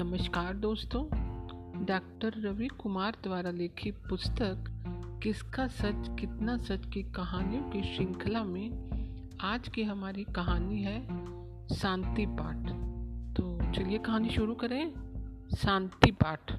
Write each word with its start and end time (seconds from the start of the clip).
नमस्कार 0.00 0.54
दोस्तों, 0.54 1.02
डॉक्टर 1.84 2.34
रवि 2.36 2.66
कुमार 2.66 3.16
द्वारा 3.22 3.50
लिखी 3.50 3.90
पुस्तक 3.90 4.64
किसका 5.22 5.66
सच, 5.66 6.20
कितना 6.20 6.56
सच 6.56 6.86
की 6.86 7.02
कहानियों 7.02 7.62
की 7.62 7.82
श्रृंखला 7.82 8.44
में 8.44 8.70
आज 9.40 9.68
की 9.68 9.82
हमारी 9.82 10.24
कहानी 10.24 10.82
है 10.82 11.02
शांति 11.74 12.26
पाठ। 12.26 12.56
तो 13.36 13.72
चलिए 13.72 13.98
कहानी 13.98 14.30
शुरू 14.30 14.54
करें। 14.54 14.92
शांति 15.56 16.10
पाठ। 16.10 16.52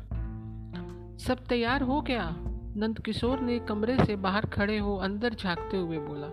सब 1.19 1.43
तैयार 1.49 1.81
हो 1.81 2.01
गया? 2.01 2.35
नंद 2.77 2.99
किशोर 2.99 3.39
ने 3.39 3.59
कमरे 3.59 4.05
से 4.05 4.15
बाहर 4.15 4.45
खड़े 4.45 4.77
हो 4.77 4.95
अंदर 4.97 5.33
झांकते 5.33 5.77
हुए 5.77 5.97
बोला, 5.97 6.27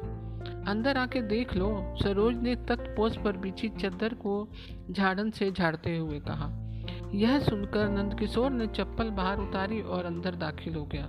अंदर 0.70 0.96
आके 0.96 1.22
देख 1.22 1.54
लो। 1.54 1.94
सरोज 2.02 2.36
ने 2.36 2.56
तख्त 2.56 2.94
पोस 2.96 3.16
पर 3.16 3.36
बिछी 3.36 3.68
चद्दर 3.68 4.14
को 4.14 4.48
झाड़न 4.90 5.30
से 5.30 5.52
झाड़ते 5.52 5.96
हुए 5.96 6.20
कहा 6.20 6.67
यह 7.14 7.38
सुनकर 7.38 7.88
नंदकिशोर 7.88 8.50
ने 8.50 8.66
चप्पल 8.66 9.10
बाहर 9.10 9.38
उतारी 9.38 9.80
और 9.80 10.04
अंदर 10.04 10.34
दाखिल 10.34 10.74
हो 10.74 10.84
गया। 10.84 11.04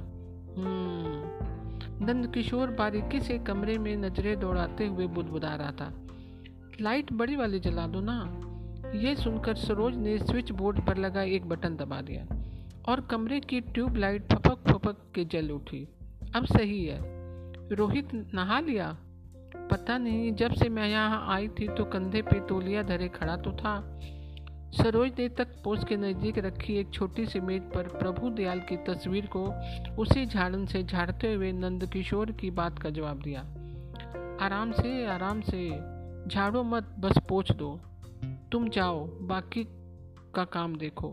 हम्म। 0.58 1.40
नंदकिशोर 2.06 2.68
बारीकी 2.68 3.20
से 3.20 3.40
कमरे 3.40 3.78
में 3.78 3.98
नज़रें 3.98 4.40
दौड़ाते 4.40 4.88
हुए 4.88 5.08
बुदबुदा 5.08 5.56
रहा 5.56 5.72
था। 5.72 6.08
लाइट 6.82 7.14
बड़ी 7.14 7.36
वाली 7.36 7.60
जला 7.60 7.88
दो 7.88 8.00
ना। 8.02 8.42
यह 8.96 9.16
सुनकर 9.16 9.56
सरोज 9.56 9.96
ने 9.96 10.18
स्विच 10.18 10.52
बोर्ड 10.52 10.86
पर 10.86 10.98
लगा 10.98 11.22
एक 11.22 11.50
बटन 11.50 11.76
दबा 11.76 12.02
दिया 12.02 12.36
और 12.92 13.02
कमरे 13.02 13.40
की 13.40 13.62
ट्यूब 13.62 13.96
लाइट 13.96 14.34
फपक 14.34 14.72
फपक 14.72 14.98
के 15.16 15.26
जल 15.26 15.52
उठी। 15.52 15.88
अब 16.36 16.46
सही 16.46 16.86
है। 16.86 17.00
रोहित 17.76 18.10
नहा 18.14 18.60
लिया? 18.60 18.98
पता 19.56 19.98
नहीं, 19.98 20.36
जब 20.36 20.54
से 20.54 20.70
मैं 20.70 20.88
यहाँ 20.88 21.26
आई 21.28 21.48
थी 21.48 21.68
तो 21.68 21.86
कंधे 21.86 22.22
पे 22.22 22.40
तोलिया 22.40 22.84
धरे 22.84 23.08
खड़ा 23.08 23.38
तो 23.38 23.52
था। 23.52 24.00
सरोज 24.74 25.12
ने 25.20 25.30
तक 25.30 25.48
पोस्ट 25.64 25.88
के 25.88 25.98
नज़दीक 25.98 26.38
रखी 26.38 26.74
एक 26.74 26.90
छोटी 26.90 27.26
सी 27.26 27.40
मेज 27.40 27.62
पर 27.62 27.88
प्रभु 27.88 28.30
दयाल 28.30 28.60
की 28.60 28.78
तस्वीर 28.78 29.30
को 29.36 29.54
उसी 30.02 30.26
झाड़न 30.26 30.66
से 30.66 30.84
झाड़ते 30.84 31.34
हुए 31.34 31.52
नंद 31.52 31.86
किशोर 31.86 32.32
की 32.32 32.52
बात 32.52 32.80
का 32.80 32.90
जवाब 32.90 33.22
दिया। 33.22 33.42
आराम 34.46 34.72
से 34.72 35.06
आराम 35.06 35.42
से, 35.42 35.70
झाड़ो 36.30 36.64
मत, 36.64 36.96
बस 37.00 37.18
पोछ 37.30 37.52
दो। 37.52 37.80
तुम 38.52 38.70
जाओ, 38.70 39.06
बाकी 39.06 39.64
का 40.36 40.44
काम 40.44 40.76
देखो। 40.76 41.12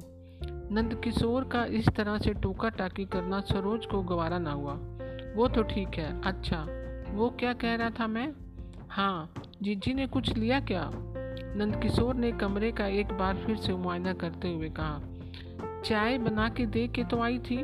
नंद 0.72 1.00
किशोर 1.04 1.44
का 1.44 1.64
इस 1.64 1.88
तरह 1.88 2.18
से 2.18 2.34
टोका 2.34 2.68
टाकी 2.68 3.04
करना 3.04 3.40
सरोज 3.40 3.86
को 3.86 4.02
गवारा 4.02 4.38
ना 4.38 4.52
हुआ। 4.52 4.72
वो 5.36 5.48
तो 5.48 5.62
ठीक 5.62 5.88
है 5.88 6.22
अच्छा। 6.22 6.66
वो 7.10 7.30
क्या 7.30 7.52
कह 7.52 7.74
रहा 7.74 7.90
था 7.90 8.06
मैं? 8.06 8.32
हाँ 8.88 9.32
जीजी 9.62 9.94
ने 9.94 10.06
कुछ 10.06 10.36
लिया 10.36 10.60
क्या? 10.60 10.90
नंदकिशोर 11.56 12.14
ने 12.14 12.32
कमरे 12.32 12.70
का 12.72 12.86
एक 12.86 13.12
बार 13.12 13.36
फिर 13.36 13.56
से 13.56 13.74
मुआयना 13.74 14.12
करते 14.12 14.52
हुए 14.52 14.68
कहा, 14.70 15.00
चाय 15.84 16.18
बना 16.18 16.48
के 16.48 16.66
दे 16.66 16.86
के 16.88 17.04
तो 17.04 17.20
आई 17.20 17.38
थी। 17.38 17.58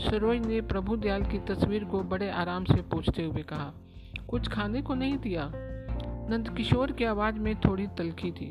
सरोज 0.00 0.46
ने 0.46 0.60
प्रभु 0.60 0.96
दयाल 0.96 1.22
की 1.22 1.38
तस्वीर 1.38 1.84
को 1.84 2.02
बड़े 2.02 2.30
आराम 2.30 2.64
से 2.64 2.80
पूछते 2.82 3.24
हुए 3.24 3.42
कहा, 3.42 3.72
कुछ 4.28 4.48
खाने 4.48 4.82
को 4.82 4.94
नहीं 4.94 5.16
दिया? 5.18 5.50
नंदकिशोर 6.30 6.92
की 6.92 7.04
आवाज़ 7.04 7.34
में 7.34 7.54
थोड़ी 7.60 7.86
तलखी 7.86 8.30
थी, 8.32 8.50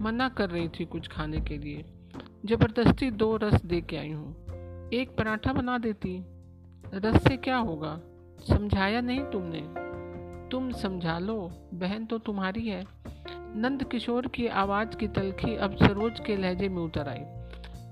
मना 0.00 0.28
कर 0.28 0.50
रही 0.50 0.68
थी 0.68 0.84
कुछ 0.84 1.08
खाने 1.08 1.40
के 1.40 1.58
लिए। 1.58 1.84
ज़बरदस्ती 2.46 3.10
दो 3.10 3.36
रस 3.36 3.64
दे 3.64 3.80
के 3.80 3.96
आई 3.96 4.10
हूँ। 4.10 4.90
एक 4.92 5.16
पराठा 5.18 5.52
बना 5.52 5.78
देती। 5.78 6.18
रस 6.94 7.22
से 7.22 7.36
क्या 7.36 7.56
होगा? 7.56 7.98
समझाया 8.48 9.00
नहीं 9.00 9.20
तुमने? 9.20 9.62
तुम 10.48 10.70
समझा 10.72 11.18
लो, 11.18 11.50
बहन 11.74 12.04
तो 12.06 12.18
तुम्हारी 12.18 12.68
है। 12.68 12.84
नंद 13.56 13.84
किशोर 13.84 14.26
की 14.26 14.46
आवाज़ 14.46 14.96
की 14.96 15.08
तलखी 15.08 15.56
अब 15.56 15.76
सरोज 15.76 16.20
के 16.20 16.36
लहजे 16.36 16.68
में 16.68 16.82
उतर 16.82 17.08
आई। 17.08 17.20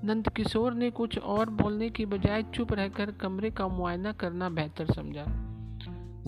नंद 0.04 0.28
किशोर 0.28 0.74
ने 0.74 0.90
कुछ 0.90 1.18
और 1.18 1.50
बोलने 1.50 1.90
की 1.90 2.06
बजाय 2.06 2.42
चुप 2.42 2.72
रहकर 2.72 3.10
कमरे 3.10 3.50
का 3.50 3.68
मुआयना 3.68 4.12
करना 4.12 4.48
बेहतर 4.48 4.86
समझा। 4.86 5.24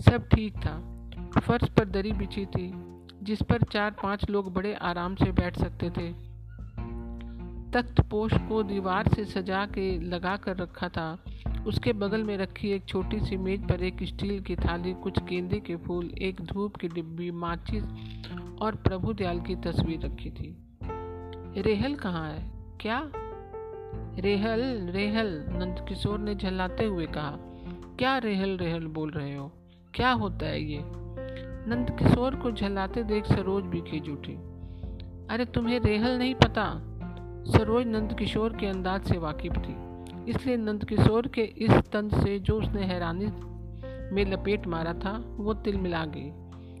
सब 0.01 0.27
ठीक 0.35 0.57
था। 0.57 0.99
फर्श 1.41 1.69
पर 1.69 1.85
दरी 1.85 2.11
बिछी 2.11 2.45
थी, 2.45 2.73
जिस 3.23 3.41
पर 3.41 3.63
चार 3.63 3.91
पाँच 3.91 4.29
लोग 4.29 4.53
बड़े 4.53 4.73
आराम 4.73 5.15
से 5.15 5.31
बैठ 5.31 5.57
सकते 5.57 5.89
थे। 5.89 6.29
तख्त 7.71 8.01
पोष 8.01 8.33
को 8.33 8.63
दीवार 8.63 9.07
से 9.07 9.25
सजा 9.25 9.65
के 9.65 9.99
लगा 9.99 10.37
कर 10.37 10.57
रखा 10.57 10.89
था 10.89 11.23
उसके 11.69 11.93
बगल 11.93 12.23
में 12.23 12.37
रखी 12.37 12.71
एक 12.71 12.85
छोटी 12.85 13.19
सी 13.19 13.37
मेज 13.37 13.67
पर 13.67 13.83
एक 13.83 14.03
स्टील 14.03 14.41
की 14.41 14.55
थाली, 14.55 14.93
कुछ 14.93 15.23
गेंदे 15.23 15.59
के 15.59 15.75
फूल, 15.75 16.11
एक 16.21 16.41
धूप 16.41 16.75
की 16.75 16.87
डिब्बी, 16.87 17.31
माचिस 17.31 17.83
और 18.61 18.75
प्रभु 18.75 19.13
दयाल 19.13 19.41
की 19.41 19.55
तस्वीर 19.55 19.99
रखी 19.99 20.29
थी। 20.29 20.57
रेहल 21.61 21.95
कहाँ 21.95 22.31
है? 22.31 22.51
क्या? 22.81 23.11
रेहल 24.19 24.87
रेहल 24.89 25.45
नंद 25.49 25.85
किशोर 25.89 26.19
ने 26.19 26.35
झल्लाते 26.35 26.85
हुए 26.85 27.05
कहा। 27.05 27.31
क्या 27.99 28.17
रेहल 28.17 28.57
रेहल 28.57 28.87
बोल 28.87 29.11
रहे 29.11 29.35
हो? 29.35 29.51
क्या 29.93 30.11
होता 30.11 30.45
है 30.45 30.63
ये? 30.63 30.79
नंद 31.69 31.91
किशोर 31.91 32.35
को 32.35 32.51
झल्लाते 32.51 33.03
देख 33.03 33.25
सरोज 33.25 33.63
भी 33.63 33.81
खींच 33.81 34.09
उठी। 34.09 34.33
अरे 35.29 35.45
तुम्हें 35.45 35.79
रेहल 35.79 36.17
नहीं 36.17 36.35
पता? 36.35 36.81
सरोज 37.57 37.87
नंद 37.87 38.13
किशोर 38.13 38.57
के 38.57 38.65
अंदाज 38.65 39.03
से 39.03 39.17
वाकिफ 39.17 39.53
थी। 39.53 39.88
इसलिए 40.29 40.57
नंद 40.57 40.83
किशोर 40.85 41.27
के 41.27 41.41
इस 41.41 41.71
तंज 41.71 42.13
से 42.23 42.39
जो 42.39 42.59
उसने 42.59 42.85
हैरानी 42.85 43.25
में 44.15 44.25
लपेट 44.25 44.67
मारा 44.67 44.93
था, 44.93 45.11
वो 45.37 45.53
तिल 45.53 45.77
मिला 45.77 46.05
गई 46.05 46.29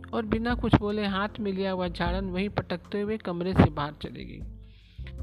और 0.09 0.25
बिना 0.25 0.53
कुछ 0.55 0.75
बोले 0.75 1.05
हाथ 1.05 1.39
में 1.39 1.51
लिया 1.53 1.71
हुआ 1.71 1.87
झाड़न 1.87 2.25
वहीं 2.25 2.49
पटकते 2.49 3.01
हुए 3.01 3.17
कमरे 3.17 3.53
से 3.53 3.69
बाहर 3.69 3.93
चले 4.01 4.25
गई। 4.25 4.41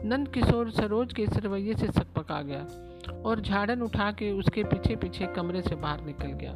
नंद 0.09 0.28
किशोर 0.28 0.70
सरोज 0.70 1.12
के 1.12 1.22
इस 1.22 1.37
रवैये 1.37 1.75
से 1.75 1.87
सकपका 1.87 2.42
गया 2.42 2.66
और 3.25 3.41
झाड़न 3.41 3.82
उठा 3.82 4.10
के 4.12 4.31
उसके 4.32 4.64
पीछे 4.64 4.97
पीछे 4.97 5.26
कमरे 5.26 5.62
से 5.62 5.75
बाहर 5.75 6.04
निकल 6.04 6.32
गया। 6.32 6.54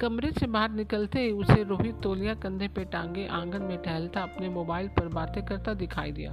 कमरे 0.00 0.30
से 0.30 0.46
बाहर 0.46 0.70
निकलते 0.70 1.20
ही 1.20 1.30
उसे 1.30 1.62
रोहित 1.62 1.94
तोलिया 2.02 2.34
कंधे 2.34 2.68
पे 2.68 2.84
टांगे 2.84 3.26
आँगन 3.26 3.62
में 3.62 3.78
टहलता 3.78 4.20
अपने 4.20 4.48
मोबाइल 4.48 4.88
पर 4.88 5.08
बातें 5.08 5.44
करता 5.44 5.74
दिखाई 5.74 6.12
दिया। 6.12 6.32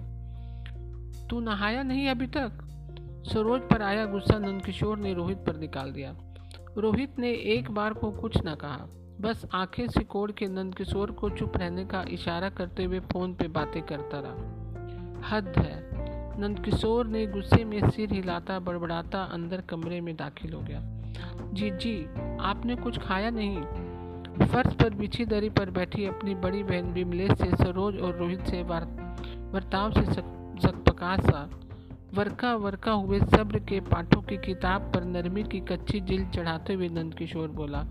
तू 1.27 1.39
नहाया 1.39 1.83
नहीं 1.83 2.09
अभी 2.09 2.27
तक? 2.27 2.51
सरोज 3.25 3.61
पर 3.61 3.81
आया 3.81 4.05
गुस्सा 4.05 4.39
नंदकिशोर 4.39 4.97
ने 4.97 5.13
रोहित 5.13 5.37
पर 5.37 5.55
निकाल 5.55 5.91
दिया। 5.91 6.15
रोहित 6.77 7.19
ने 7.19 7.31
एक 7.31 7.71
बार 7.71 7.93
को 7.93 8.11
कुछ 8.11 8.37
न 8.45 8.55
कहा। 8.55 8.87
बस 9.21 9.45
आँखें 9.53 9.87
सिकोड़ 9.87 10.31
के 10.31 10.47
नंदकिशोर 10.47 11.11
को 11.11 11.29
चुप 11.29 11.57
रहने 11.57 11.85
का 11.85 12.05
इशारा 12.09 12.49
करते 12.49 12.83
हुए 12.83 12.99
फ़ोन 12.99 13.33
पे 13.33 13.47
बातें 13.47 13.81
करता 13.81 14.19
रहा। 14.19 14.33
हद 15.29 15.53
है। 15.57 15.89
नंदकिशोर 16.39 17.07
ने 17.07 17.27
गुस्से 17.27 17.63
में 17.63 17.89
सिर 17.89 18.13
हिलाता 18.13 18.59
बड़बड़ाता 18.59 19.23
अंदर 19.23 19.61
कमरे 19.61 20.01
में 20.01 20.15
दाखिल 20.15 20.53
हो 20.53 20.61
गया। 20.61 20.79
जी 21.53 21.69
जी, 21.69 22.05
आपने 22.41 22.75
कुछ 22.75 22.99
खाया 22.99 23.29
नहीं? 23.29 23.61
फर्श 24.47 24.73
पर 24.73 24.93
बिछी 24.93 25.25
दरी 25.25 25.49
पर 25.49 25.69
बैठी 25.69 26.05
अपनी 26.05 26.35
बड़ी 26.35 26.63
बहन 26.63 26.93
बिमलेश 26.93 27.31
से 27.31 27.55
सरोज 27.55 27.99
और 27.99 28.15
रोहित 28.15 28.41
से 28.41 28.63
बर्ताव 28.63 29.91
से 29.91 30.13
सकपका 30.61 31.17
सा। 31.17 31.49
वर्का 32.13 32.55
वर्का 32.55 32.91
हुए 32.91 33.19
सब्र 33.19 33.59
के 33.59 33.79
पाठों 33.79 34.21
की 34.21 34.37
किताब 34.37 34.81
पर 34.81 35.03
नरमी 35.03 35.43
की 35.43 35.59
कच्ची 35.59 35.99
जिल 35.99 36.25
चढ़ाते 36.29 36.73
हुए 36.73 36.89
नंद 36.89 37.13
किशोर 37.13 37.47
बोला, 37.47 37.85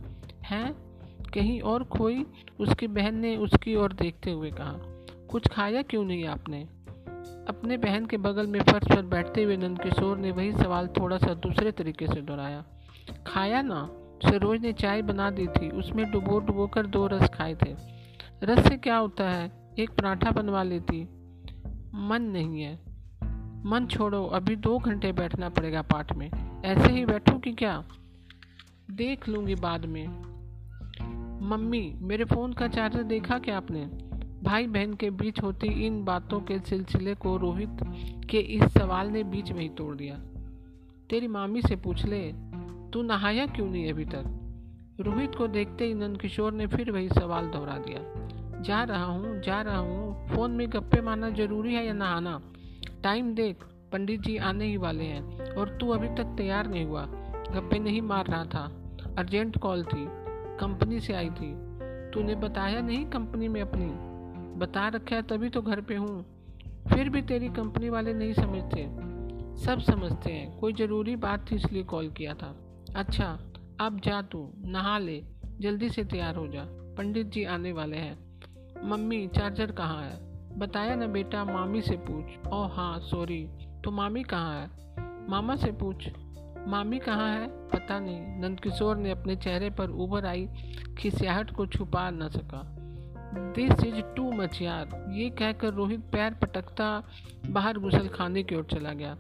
हैं? 0.45 0.73
कहीं 1.35 1.61
और 1.61 1.85
खोई? 1.85 2.27
उसकी 2.61 2.87
बहन 2.87 3.15
ने 3.15 3.37
उसकी 3.37 3.75
ओर 3.77 3.93
देखते 3.93 4.31
हुए 4.31 4.51
कहा, 4.51 4.75
कुछ 5.31 5.49
खाया 5.49 5.83
क्यों 5.83 6.05
नहीं 6.05 6.27
आपने? 6.27 6.63
अपने 7.49 7.77
बहन 7.77 8.07
के 8.07 8.17
बगल 8.17 8.47
में 8.47 8.61
फर्श 8.61 8.89
पर 8.89 9.03
बैठते 9.03 9.43
हुए 9.43 9.57
नंद 9.57 9.83
किशोर 9.83 10.19
ने 10.19 10.31
वही 10.31 10.53
सवाल 10.53 10.87
थोड़ा 10.87 11.19
सा 11.19 11.35
दूसरे 11.35 11.73
तरीके 11.73 12.07
से 12.07 12.21
दोहराया, 12.21 12.65
खाया 13.27 13.63
ना? 13.63 13.89
सरोज 14.25 14.61
ने 14.61 14.73
चाय 14.73 15.03
बना 15.03 15.31
दी 15.31 15.47
थी, 15.47 15.71
उसमें 15.71 16.11
डुबो 16.11 16.39
डुबो 16.39 16.67
कर 16.67 16.87
दो 16.87 17.07
रस 17.07 17.29
खाए 17.29 17.55
थे। 17.55 17.75
रस 18.43 18.69
से 18.69 18.77
क्या 18.77 18.97
होता 18.97 19.31
है? 19.31 19.53
एक 19.79 19.91
पराठा 19.91 20.31
बनवा 20.31 20.63
लेती। 20.63 21.03
मन 21.95 22.23
नहीं 22.23 22.63
है। 22.63 22.92
मन 23.65 23.87
छोड़ो, 23.87 24.27
अभी 24.27 24.57
दो 24.57 24.79
घंटे 24.79 25.13
बैठना 25.13 25.49
पड़ेगा 25.49 25.83
पाठ 25.83 26.17
में। 26.17 26.31
ऐसे 26.65 26.93
ही 26.93 27.07
बैठो 27.07 27.39
कि 27.39 27.53
क्या? 27.53 27.85
देख 28.91 29.29
लूँगी 29.29 29.55
बाद 29.55 29.85
में। 29.85 30.09
मम्मी, 31.49 31.95
मेरे 32.01 32.25
फ़ोन 32.25 32.53
का 32.53 32.69
चार्जर 32.69 33.03
देखा 33.03 33.39
क्या 33.39 33.57
आपने? 33.57 33.91
भाई 34.43 34.67
बहन 34.67 34.95
के 34.95 35.11
बीच 35.11 35.43
होती 35.43 35.87
इन 35.87 36.05
बातों 36.05 36.41
के 36.41 36.59
सिलसिले 36.59 37.15
को 37.15 37.37
रोहित 37.37 37.77
के 38.31 38.39
इस 38.39 38.65
सवाल 38.65 39.09
ने 39.09 39.25
बीच 39.25 39.53
में 39.53 39.61
ही 39.61 39.69
तोड़ 39.69 39.97
दिया। 39.97 40.15
तेरी 41.11 41.29
मामी 41.29 41.63
से 41.63 41.77
पूछ 41.77 42.05
ले, 42.05 42.33
तू 42.91 43.03
नहाया 43.03 43.47
क्यों 43.47 43.71
नहीं 43.71 43.93
अभी 43.93 44.05
तक? 44.05 44.39
रोहित 45.01 45.35
को 45.35 45.47
देखते 45.47 45.85
ही 45.85 45.95
नंद 45.95 46.21
किशोर 46.21 46.53
ने 46.53 46.67
फिर 46.67 46.91
वही 46.91 47.09
सवाल 47.09 47.47
दोहरा 47.47 47.79
दिया। 47.79 48.01
जा 48.63 48.83
रहा 48.83 49.05
हूँ, 49.05 49.41
जा 49.41 49.63
रहा 49.63 49.79
हूँ। 49.79 50.29
फ़ोन 50.29 50.51
में 50.51 50.71
गप्पे 50.71 51.01
मारना 51.01 51.31
ज़रूरी 51.31 51.75
है 51.75 51.87
या 51.87 51.93
नहाना? 51.93 52.43
टाइम 53.05 53.35
देख, 53.35 53.57
पंडित 53.93 54.21
जी 54.21 54.37
आने 54.37 54.65
ही 54.65 54.77
वाले 54.77 55.05
हैं 55.05 55.39
और 55.55 55.79
तू 55.79 55.89
अभी 55.89 56.09
तक 56.09 56.35
तैयार 56.39 56.67
नहीं 56.67 56.85
हुआ। 56.85 57.07
गप्पे 57.53 57.79
नहीं 57.79 58.03
मार 58.03 58.27
रहा 58.27 58.45
था। 58.45 58.95
अर्जेंट 59.19 59.59
कॉल 59.59 59.85
थी। 59.85 60.07
कंपनी 60.59 61.01
से 61.01 61.13
आई 61.13 61.31
थी। 61.31 61.55
तूने 62.11 62.35
बताया 62.35 62.81
नहीं 62.81 63.07
कंपनी 63.07 63.49
में 63.49 63.63
अपनी? 63.63 64.13
बता 64.59 64.89
रखा 64.89 65.17
है 65.17 65.23
तभी 65.23 65.49
तो 65.49 65.63
घर 65.63 65.81
पे 65.81 65.97
हूँ। 65.97 66.25
फिर 66.95 67.09
भी 67.09 67.23
तेरी 67.23 67.49
कंपनी 67.49 67.89
वाले 67.89 68.15
नहीं 68.15 68.33
समझते। 68.33 68.87
सब 69.65 69.81
समझते 69.81 70.33
हैं। 70.33 70.59
कोई 70.59 70.73
ज़रूरी 70.73 71.17
बात 71.17 71.51
थी 71.51 71.57
इसलिए 71.57 71.83
कॉल 71.83 72.11
किया 72.11 72.35
था। 72.35 72.57
अच्छा 72.97 73.39
अब 73.81 74.01
जा 74.01 74.23
तू। 74.23 74.53
नहा 74.65 74.99
ले। 74.99 75.25
जल्दी 75.61 75.89
से 75.89 76.05
तैयार 76.05 76.37
हो 76.37 76.49
जा। 76.49 76.65
पंडित 76.67 77.27
जी 77.27 77.45
आने 77.45 77.73
वाले 77.73 77.97
हैं। 77.97 78.41
मम्मी, 78.85 79.27
चार्जर 79.27 79.71
कहाँ 79.73 80.03
है? 80.03 80.32
बताया 80.59 80.95
ना 80.95 81.07
बेटा, 81.07 81.45
मामी 81.45 81.83
से 81.83 81.97
पूछ। 81.97 82.53
ओ 82.53 82.67
हाँ 82.67 83.01
सॉरी 83.01 83.49
तो 83.85 83.91
मामी 83.91 84.23
कहाँ 84.23 84.61
है? 84.61 84.71
मामा 85.29 85.57
से 85.57 85.73
पूछ। 85.73 86.09
मामी 86.69 86.99
कहाँ 86.99 87.41
है? 87.41 87.49
पता 87.49 87.99
नहीं। 88.01 88.21
नंदकिशोर 88.21 88.97
ने 88.97 89.11
अपने 89.11 89.37
चेहरे 89.37 89.71
पर 89.71 89.91
उभर 89.91 90.27
आई, 90.27 90.49
खिसियाहट 90.99 91.51
को 91.51 91.67
छुपा 91.67 92.11
न 92.11 92.29
सका। 92.29 92.77
दिस 93.35 93.85
इज़ 93.85 94.01
टू 94.17 94.33
मच 94.33 94.63
यार। 94.63 95.07
ये 95.13 95.31
कहकर 95.31 95.73
रोहित 95.73 96.01
पैर 96.01 96.35
पटकता 96.35 97.03
बाहर 97.51 97.79
गुसल 97.79 98.09
खाने 98.09 98.43
की 98.43 98.55
ओर 98.55 98.65
चला 98.65 98.93
गया। 98.93 99.19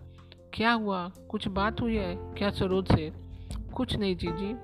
क्या 0.54 0.72
हुआ? 0.72 1.08
कुछ 1.30 1.48
बात 1.48 1.80
हुई 1.80 1.96
है 1.96 2.16
क्या 2.16 2.50
सरोज 2.50 2.88
से? 2.88 3.12
कुछ 3.74 3.96
नहीं, 3.96 4.16
जीजी। 4.16 4.54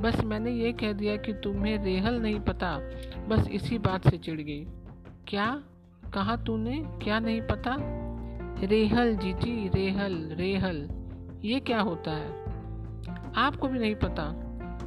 बस 0.00 0.24
मैंने 0.24 0.50
ये 0.50 0.72
कह 0.72 0.92
दिया 0.92 1.16
कि 1.16 1.32
तुम्हें 1.32 1.84
रेहल 1.84 2.14
नहीं 2.14 2.40
पता। 2.40 2.78
बस 3.28 3.48
इसी 3.48 3.78
बात 3.78 4.10
से 4.10 4.18
चिढ़ 4.18 4.40
गई। 4.40 4.64
क्या? 5.28 5.62
कहा 6.16 6.36
तूने? 6.36 6.84
क्या 7.02 7.20
नहीं 7.20 7.40
पता? 7.40 7.76
रेहल 8.66 9.16
जीजी, 9.16 9.68
रेहल 9.68 10.28
रेहल। 10.32 10.88
ये 11.44 11.60
क्या 11.60 11.80
होता 11.80 12.10
है? 12.10 12.30
आपको 13.36 13.68
भी 13.68 13.78
नहीं 13.78 13.94
पता। 13.94 14.24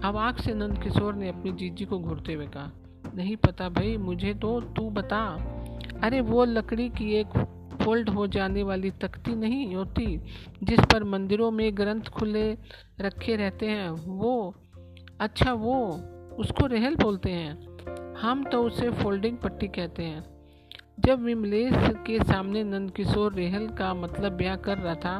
अब 0.03 0.17
आँख 0.17 0.41
से 0.41 0.53
नंद 0.53 0.83
किशोर 0.83 1.15
ने 1.15 1.29
अपनी 1.29 1.51
जीजी 1.51 1.85
को 1.85 1.99
घूरते 1.99 2.33
हुए 2.33 2.45
कहा, 2.45 2.71
नहीं 3.15 3.35
पता 3.35 3.69
भाई, 3.69 3.97
मुझे 3.97 4.33
तो 4.33 4.61
तू 4.61 4.89
बता। 4.89 5.25
अरे, 6.03 6.21
वो 6.21 6.45
लकड़ी 6.45 6.89
की 6.89 7.13
एक 7.13 7.27
फोल्ड 7.81 8.09
हो 8.09 8.27
जाने 8.27 8.63
वाली 8.63 8.91
तख्ती 8.91 9.35
नहीं 9.35 9.75
होती 9.75 10.21
जिस 10.63 10.79
पर 10.79 11.03
मंदिरों 11.03 11.51
में 11.51 11.77
ग्रंथ 11.77 12.01
खुले 12.01 12.57
रखे 13.01 13.35
रहते 13.35 13.65
हैं, 13.65 13.89
वो। 13.89 14.55
अच्छा 15.19 15.53
वो, 15.53 15.87
उसको 16.39 16.65
रेहल 16.65 16.95
बोलते 16.95 17.31
हैं। 17.31 17.67
हम 18.15 18.43
तो 18.43 18.63
उसे 18.63 18.89
फोल्डिंग 18.89 19.37
पट्टी 19.37 19.67
कहते 19.67 20.03
हैं। 20.03 20.38
जब 21.05 21.21
विमलेश 21.21 21.73
के 22.07 22.23
सामने 22.23 22.63
नंदकिशोर 22.63 23.33
रेहल 23.33 23.67
का 23.67 23.93
मतलब 23.93 24.31
ब्याह 24.31 24.55
कर 24.55 24.77
रहा 24.77 24.95
था, 24.95 25.19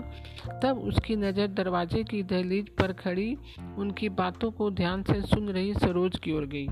तब 0.64 0.78
उसकी 0.78 1.16
नज़र 1.16 1.48
दरवाजे 1.48 2.04
की 2.04 2.24
दहलीज 2.24 2.70
पर 2.70 2.94
खड़ी 2.94 3.38
उनकी 3.78 4.10
बातों 4.10 4.52
को 4.52 4.70
ध्यान 4.72 5.04
से 5.04 5.22
सुन 5.22 5.50
रही 5.50 5.74
सरोज 5.74 6.20
की 6.20 6.32
ओर 6.32 6.46
गई। 6.46 6.68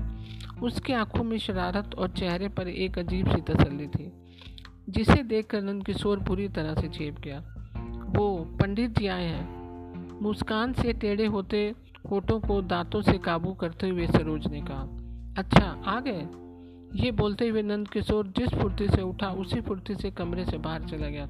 उसके 0.62 0.92
आँखों 0.92 1.24
में 1.24 1.38
शरारत 1.38 1.94
और 1.94 2.08
चेहरे 2.08 2.48
पर 2.48 2.68
एक 2.68 2.98
अजीब 2.98 3.30
सी 3.30 3.40
तसल्ली 3.42 3.86
थी, 3.86 4.12
जिसे 4.88 5.22
देखकर 5.22 5.62
नंदकिशोर 5.62 6.18
पूरी 6.18 6.48
तरह 6.48 6.74
से 6.74 6.88
छेप 6.88 7.20
गया। 7.20 7.38
वो, 8.16 8.36
पंडित 8.60 8.98
जी 8.98 9.06
आए 9.06 9.24
हैं। 9.24 10.20
मुस्कान 10.22 10.72
से 10.72 10.92
टेढ़े 10.92 11.26
होते 11.26 11.74
होठों 12.10 12.40
को 12.40 12.60
दांतों 12.62 13.02
से 13.02 13.18
काबू 13.18 13.52
करते 13.52 13.88
हुए 13.88 14.06
सरोज 14.06 14.46
ने 14.46 14.60
कहा 14.60 14.82
अच्छा 15.38 15.66
आ 15.86 16.00
गए? 16.00 16.26
ये 16.94 17.10
बोलते 17.12 17.48
हुए 17.48 17.62
नंद 17.62 17.88
किशोर 17.88 18.26
जिस 18.28 18.48
फुर्ती 18.50 18.86
से 18.88 19.02
उठा, 19.02 19.28
उसी 19.30 19.60
फुर्ती 19.60 19.94
से 19.94 20.10
कमरे 20.10 20.44
से 20.44 20.58
बाहर 20.58 20.84
चला 20.84 21.08
गया। 21.08 21.28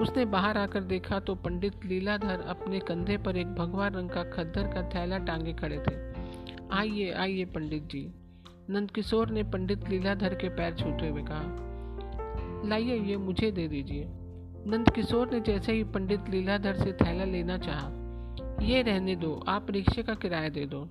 उसने 0.00 0.24
बाहर 0.26 0.58
आकर 0.58 0.82
देखा 0.84 1.18
तो 1.20 1.34
पंडित 1.34 1.84
लीलाधर 1.84 2.40
अपने 2.48 2.80
कंधे 2.80 3.16
पर 3.16 3.36
एक 3.36 3.54
भगवा 3.54 3.86
रंग 3.88 4.10
का 4.10 4.22
खद्दर 4.32 4.66
का 4.74 4.82
थैला 4.90 5.18
टांगे 5.18 5.52
खड़े 5.52 5.78
थे। 5.78 5.96
आइए 6.72 7.10
आइए 7.12 7.44
पंडित 7.44 7.88
जी। 7.88 8.06
नंद 8.70 8.90
किशोर 8.90 9.30
ने 9.30 9.42
पंडित 9.42 9.88
लीलाधर 9.88 10.34
के 10.34 10.48
पैर 10.48 10.74
छूते 10.74 11.08
हुए 11.08 11.22
कहा, 11.22 12.68
लाइए, 12.68 12.96
ये 13.00 13.16
मुझे 13.16 13.50
दे 13.50 13.68
दीजिए। 13.68 14.04
नंद 14.66 14.90
किशोर 14.90 15.30
ने 15.32 15.40
जैसे 15.40 15.72
ही 15.72 15.84
पंडित 15.84 16.28
लीलाधर 16.30 16.76
से 16.76 16.92
थैला 16.94 17.24
लेना 17.24 17.58
चाहा, 17.58 17.88
ये 18.62 18.82
रहने 18.82 19.14
दो, 19.16 19.32
आप 19.48 19.70
रिक्शे 19.70 20.02
का 20.02 20.14
किराया 20.14 20.48
दे 20.48 20.64
दो। 20.66 20.88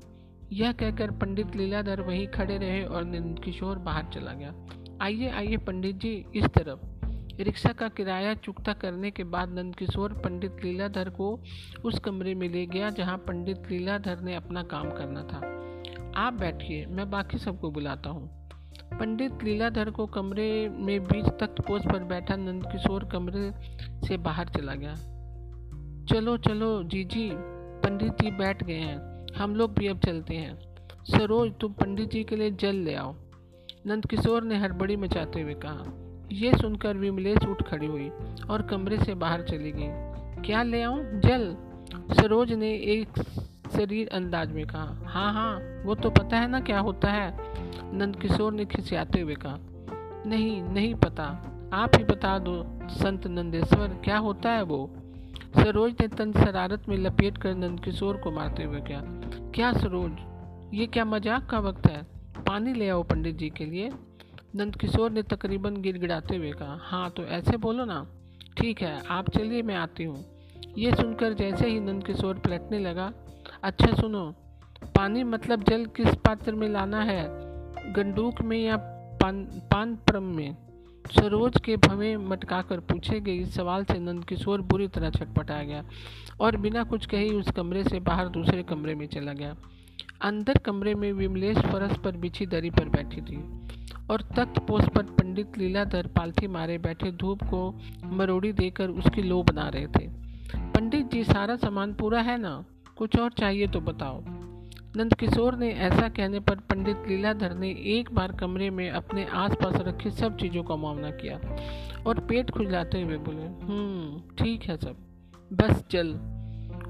यह 0.53 0.71
कहकर 0.71 1.11
पंडित 1.11 1.55
लीलाधर 1.55 2.01
वहीं 2.01 2.27
खड़े 2.27 2.57
रहे 2.57 2.83
और 2.83 3.03
किशोर 3.43 3.77
बाहर 3.77 4.03
चला 4.13 4.31
गया। 4.33 4.53
आइए 5.01 5.29
आइए 5.29 5.57
पंडित 5.57 5.95
जी, 5.95 6.25
इस 6.35 6.45
तरफ़। 6.45 6.97
रिक्शा 7.41 7.73
का 7.73 7.87
किराया 7.87 8.33
चुकता 8.33 8.73
करने 8.73 9.11
के 9.11 9.23
बाद 9.23 9.49
नंदकिशोर 9.49 10.13
पंडित 10.13 10.51
लीलाधर 10.63 11.09
को 11.09 11.43
उस 11.85 11.99
कमरे 11.99 12.35
में 12.35 12.49
ले 12.49 12.65
गया, 12.65 12.89
जहाँ 12.89 13.17
पंडित 13.17 13.63
लीलाधर 13.71 14.19
ने 14.19 14.35
अपना 14.35 14.63
काम 14.63 14.89
करना 14.89 15.23
था। 15.23 15.37
आप 16.15 16.33
बैठिए, 16.33 16.85
मैं 16.85 17.11
बाकी 17.11 17.37
सबको 17.37 17.71
बुलाता 17.71 18.09
हूँ। 18.09 18.49
पंडित 18.99 19.43
लीलाधर 19.43 19.89
को 19.89 20.05
कमरे 20.05 20.69
में 20.69 21.03
बीच 21.03 21.25
तख्त 21.25 21.61
पोज 21.61 21.85
पर 21.85 22.03
बैठा 22.03 22.35
नंदकिशोर 22.35 23.03
कमरे 23.03 23.51
से 24.07 24.17
बाहर 24.17 24.47
चला 24.47 24.75
गया। 24.75 24.95
चलो 26.05 26.37
चलो, 26.37 26.83
जी 26.83 27.03
जी, 27.03 27.31
पंडित 27.83 28.11
जी 28.11 28.31
बैठ 28.31 28.63
गए 28.63 28.79
हैं। 28.79 29.16
हम 29.37 29.55
लोग 29.55 29.73
भी 29.73 29.87
अब 29.87 29.99
चलते 29.99 30.35
हैं। 30.35 30.59
सरोज, 31.03 31.51
तुम 31.61 31.73
पंडित 31.73 32.09
जी 32.09 32.23
के 32.23 32.35
लिए 32.35 32.51
जल 32.51 32.75
ले 32.75 32.95
आओ। 32.95 33.15
नंद 33.85 34.05
किशोर 34.05 34.43
ने 34.43 34.57
हड़बड़ी 34.57 34.95
मचाते 34.95 35.41
हुए 35.41 35.53
कहा। 35.53 35.85
यह 36.31 36.53
सुनकर 36.53 36.97
विमलेश 36.97 37.47
उठ 37.47 37.63
खड़ी 37.63 37.85
हुई 37.85 38.09
और 38.49 38.61
कमरे 38.61 38.97
से 38.97 39.13
बाहर 39.13 39.41
चली 39.41 39.71
गई। 39.71 39.87
क्या 40.41 40.63
ले 40.63 40.81
आऊँ? 40.81 41.03
जल। 41.03 41.55
सरोज 42.13 42.53
ने 42.53 42.71
एक 42.71 43.09
शरीर 43.75 44.09
अंदाज 44.09 44.51
में 44.51 44.67
कहा। 44.67 45.01
हाँ 45.05 45.33
हाँ 45.33 45.83
वो 45.85 45.95
तो 45.95 46.09
पता 46.09 46.37
है 46.37 46.47
ना 46.47 46.59
क्या 46.59 46.79
होता 46.79 47.11
है। 47.11 47.37
नंद 47.93 48.15
किशोर 48.15 48.53
ने 48.53 48.65
खिसियाते 48.65 49.21
हुए 49.21 49.35
कहा। 49.35 49.57
नहीं 50.25 50.61
नहीं 50.61 50.95
पता। 50.95 51.53
आप 51.73 51.91
ही 51.97 52.03
बता 52.03 52.39
दो, 52.39 52.79
संत 52.89 53.27
नंदेश्वर, 53.27 53.87
क्या 53.87 54.17
होता 54.17 54.51
है 54.51 54.61
वो? 54.61 54.93
सरोज 55.55 55.93
ने 56.01 56.07
तन 56.07 56.31
शरारत 56.33 56.87
में 56.89 56.97
लपेट 56.97 57.37
कर 57.37 57.55
नंदकिशोर 57.55 58.17
को 58.17 58.31
मारते 58.31 58.63
हुए 58.63 58.79
कहा, 58.81 59.01
क्या 59.55 59.71
सरोज, 59.73 60.11
ये 60.73 60.85
क्या 60.87 61.05
मज़ाक 61.05 61.49
का 61.49 61.59
वक्त 61.59 61.87
है? 61.87 62.01
पानी 62.47 62.73
ले 62.73 62.89
आओ 62.89 63.03
पंडित 63.03 63.37
जी 63.37 63.49
के 63.49 63.65
लिए. 63.65 63.89
नंदकिशोर 64.55 65.11
ने 65.11 65.23
तकरीबन 65.25 65.81
गिड़गिड़ाते 65.81 66.35
हुए 66.35 66.51
कहा 66.51 66.77
हाँ 66.81 67.09
तो 67.09 67.23
ऐसे 67.23 67.57
बोलो 67.57 67.85
ना। 67.85 68.05
ठीक 68.57 68.81
है, 68.81 69.01
आप 69.09 69.29
चलिए, 69.29 69.61
मैं 69.61 69.75
आती 69.75 70.03
हूँ। 70.03 70.23
ये 70.77 70.91
सुनकर 70.91 71.33
जैसे 71.33 71.67
ही 71.67 71.79
नंदकिशोर 71.79 72.39
पलटने 72.39 72.79
लगा 72.79 73.11
अच्छा 73.63 73.93
सुनो, 73.93 74.25
पानी 74.95 75.23
मतलब 75.23 75.63
जल 75.63 75.85
किस 75.95 76.15
पात्र 76.25 76.53
में 76.55 76.67
लाना 76.69 77.01
है? 77.01 77.25
गंडूक 77.93 78.41
में 78.41 78.57
या 78.57 78.77
पान 79.21 79.43
पान 79.71 79.95
प्रम 80.07 80.23
में? 80.35 80.55
सरोज 81.07 81.57
के 81.65 81.75
भवे 81.77 82.15
मटकाकर 82.17 82.79
पूछे 82.79 83.19
गए 83.19 83.33
इस 83.33 83.53
सवाल 83.55 83.83
से 83.83 83.97
नंद 83.99 84.25
किशोर 84.25 84.61
बुरी 84.61 84.87
तरह 84.87 85.09
छटपटा 85.09 85.63
गया 85.63 85.83
और 86.41 86.57
बिना 86.57 86.83
कुछ 86.83 87.05
कहे 87.05 87.29
उस 87.29 87.51
कमरे 87.51 87.83
से 87.83 87.99
बाहर 87.99 88.27
दूसरे 88.27 88.63
कमरे 88.63 88.95
में 88.95 89.07
चला 89.07 89.33
गया। 89.33 89.55
अंदर 90.21 90.57
कमरे 90.57 90.95
में 90.95 91.11
विमलेश 91.13 91.57
फरस 91.57 91.97
पर 91.97 92.17
बिछी 92.17 92.45
दरी 92.45 92.69
पर 92.69 92.89
बैठी 92.89 93.21
थी 93.21 93.37
और 94.11 94.21
तख्त 94.21 94.59
पोस 94.59 94.85
पर 94.95 95.03
पंडित 95.03 95.57
लीलाधर 95.57 96.07
पालथी 96.07 96.47
मारे 96.47 96.77
बैठे 96.77 97.11
धूप 97.11 97.43
को 97.43 97.79
मरोड़ी 98.03 98.53
देकर 98.53 98.89
उसकी 98.89 99.21
लो 99.21 99.43
बना 99.43 99.69
रहे 99.69 99.87
थे। 99.87 100.07
पंडित 100.57 101.11
जी, 101.11 101.23
सारा 101.23 101.55
सामान 101.55 101.93
पूरा 101.93 102.21
है 102.21 102.37
ना? 102.37 102.65
कुछ 102.97 103.19
और 103.19 103.31
चाहिए 103.31 103.67
तो 103.67 103.81
बताओ। 103.81 104.23
नंदकिशोर 104.95 105.55
ने 105.55 105.69
ऐसा 105.69 106.07
कहने 106.09 106.39
पर 106.39 106.55
पंडित 106.55 107.03
लीलाधर 107.07 107.53
ने 107.53 107.69
एक 107.95 108.13
बार 108.13 108.31
कमरे 108.31 108.69
में 108.69 108.89
अपने 108.89 109.25
आसपास 109.25 109.75
रखी 109.81 110.11
सब 110.11 110.37
चीज़ों 110.37 110.63
का 110.63 110.75
मामला 110.75 111.09
किया 111.09 111.39
और 112.07 112.19
पेट 112.19 112.51
खुजलाते 112.51 113.01
हुए 113.01 113.17
बोले 113.17 113.41
हम्म 113.41 114.21
ठीक 114.35 114.63
है 114.63 114.77
सब। 114.77 114.95
बस 115.51 115.83
चल। 115.91 116.07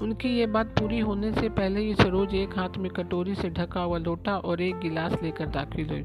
उनकी 0.02 0.28
ये 0.28 0.46
बात 0.46 0.66
पूरी 0.78 0.98
होने 0.98 1.32
से 1.32 1.48
पहले 1.48 1.80
ही 1.80 1.94
सरोज 1.94 2.34
एक 2.34 2.58
हाथ 2.58 2.76
में 2.78 2.90
कटोरी 2.90 3.34
से 3.34 3.50
ढका 3.50 3.80
हुआ 3.80 3.98
लोटा 3.98 4.36
और 4.38 4.60
एक 4.60 4.78
गिलास 4.78 5.16
लेकर 5.22 5.46
दाखिल 5.46 5.88
हुई 5.88 6.04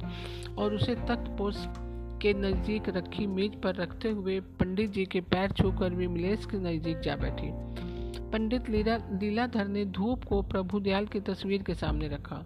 और 0.58 0.74
उसे 0.74 0.96
तख्त 0.96 1.36
पोस 1.38 1.66
के 2.22 2.34
नज़दीक 2.34 2.90
रखी 2.90 3.28
मेज 3.28 3.56
पर 3.62 3.76
रखते 3.76 4.10
हुए 4.10 4.40
पंडित 4.40 4.92
जी 4.92 5.06
के 5.06 5.22
पैर 5.22 5.52
छूकर 5.52 5.94
विमलेश 5.94 6.46
के 6.46 6.58
नज़दीक 6.58 7.00
जा 7.00 7.16
बैठी। 7.16 7.50
पंडित 8.34 8.70
लीला 8.70 8.98
लीलाधर 8.98 9.68
ने 9.68 9.86
धूप 9.86 10.24
को 10.24 10.42
प्रभु 10.42 10.80
दयाल 10.80 11.06
की 11.06 11.20
तस्वीर 11.20 11.64
के 11.64 11.74
सामने 11.74 12.08
रखा 12.08 12.46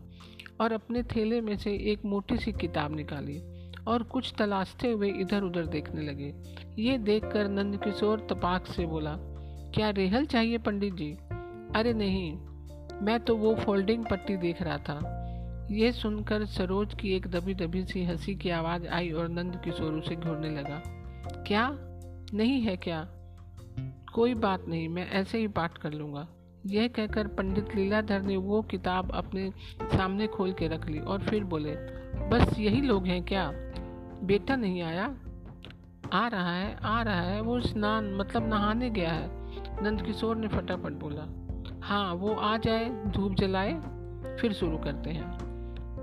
और 0.61 0.71
अपने 0.71 1.03
थैले 1.03 1.41
में 1.41 1.57
से 1.57 1.71
एक 1.91 2.05
मोटी 2.05 2.37
सी 2.37 2.51
किताब 2.51 2.95
निकाली 2.95 3.39
और 3.87 4.03
कुछ 4.03 4.33
तलाशते 4.37 4.91
हुए 4.91 5.09
इधर 5.09 5.43
उधर 5.43 5.65
देखने 5.65 6.01
लगे। 6.01 6.33
ये 6.79 6.97
देखकर 6.97 7.47
नंद 7.47 7.83
किशोर 7.83 8.19
तपाक 8.19 8.65
से 8.65 8.85
बोला, 8.85 9.15
क्या 9.75 9.89
रेहल 9.89 10.25
चाहिए 10.25 10.57
पंडित 10.57 10.93
जी? 10.93 11.11
अरे 11.75 11.93
नहीं, 11.93 12.33
मैं 13.01 13.19
तो 13.19 13.35
वो 13.35 13.55
फोल्डिंग 13.55 14.05
पट्टी 14.05 14.37
देख 14.37 14.61
रहा 14.61 14.77
था। 14.77 14.99
यह 15.71 15.91
सुनकर 15.91 16.45
सरोज 16.45 16.93
की 16.93 17.15
एक 17.15 17.27
दबी 17.27 17.53
दबी 17.53 17.85
सी 17.85 18.03
हँसी 18.03 18.35
की 18.35 18.49
आवाज़ 18.49 18.87
आई 18.87 19.11
और 19.11 19.29
नंद 19.29 19.61
किशोर 19.65 19.93
उसे 19.93 20.15
घूरने 20.15 20.49
लगा। 20.49 20.83
क्या? 21.47 21.69
नहीं 22.33 22.61
है 22.61 22.77
क्या? 22.77 23.07
कोई 24.13 24.33
बात 24.33 24.65
नहीं, 24.67 24.89
मैं 24.89 25.09
ऐसे 25.09 25.37
ही 25.37 25.47
पाठ 25.47 25.77
कर 25.77 25.93
लूँगा। 25.93 26.27
यह 26.65 26.87
कहकर 26.87 27.27
पंडित 27.27 27.75
लीलाधर 27.75 28.21
ने 28.21 28.37
वो 28.37 28.61
किताब 28.61 29.11
अपने 29.11 29.51
सामने 29.83 30.27
खोल 30.27 30.53
के 30.53 30.67
रख 30.67 30.89
ली 30.89 30.99
और 30.99 31.19
फिर 31.19 31.43
बोले, 31.43 31.75
बस 32.29 32.59
यही 32.59 32.81
लोग 32.81 33.05
हैं 33.05 33.23
क्या? 33.23 33.51
बेटा 34.23 34.55
नहीं 34.55 34.81
आया? 34.81 35.15
आ 36.13 36.27
रहा 36.27 36.55
है, 36.55 36.77
आ 36.83 37.01
रहा 37.01 37.21
है, 37.21 37.41
वो 37.41 37.59
स्नान 37.61 38.15
मतलब 38.15 38.49
नहाने 38.49 38.89
गया 38.89 39.11
है। 39.11 39.29
नंद 39.83 40.01
किशोर 40.01 40.35
ने 40.35 40.47
फटाफट 40.47 40.91
बोला 40.91 41.43
हाँ 41.81 42.13
वो 42.13 42.33
आ 42.33 42.57
जाए, 42.57 42.89
धूप 42.89 43.33
जलाए, 43.33 43.73
फिर 44.39 44.53
शुरू 44.53 44.77
करते 44.77 45.09
हैं। 45.09 45.46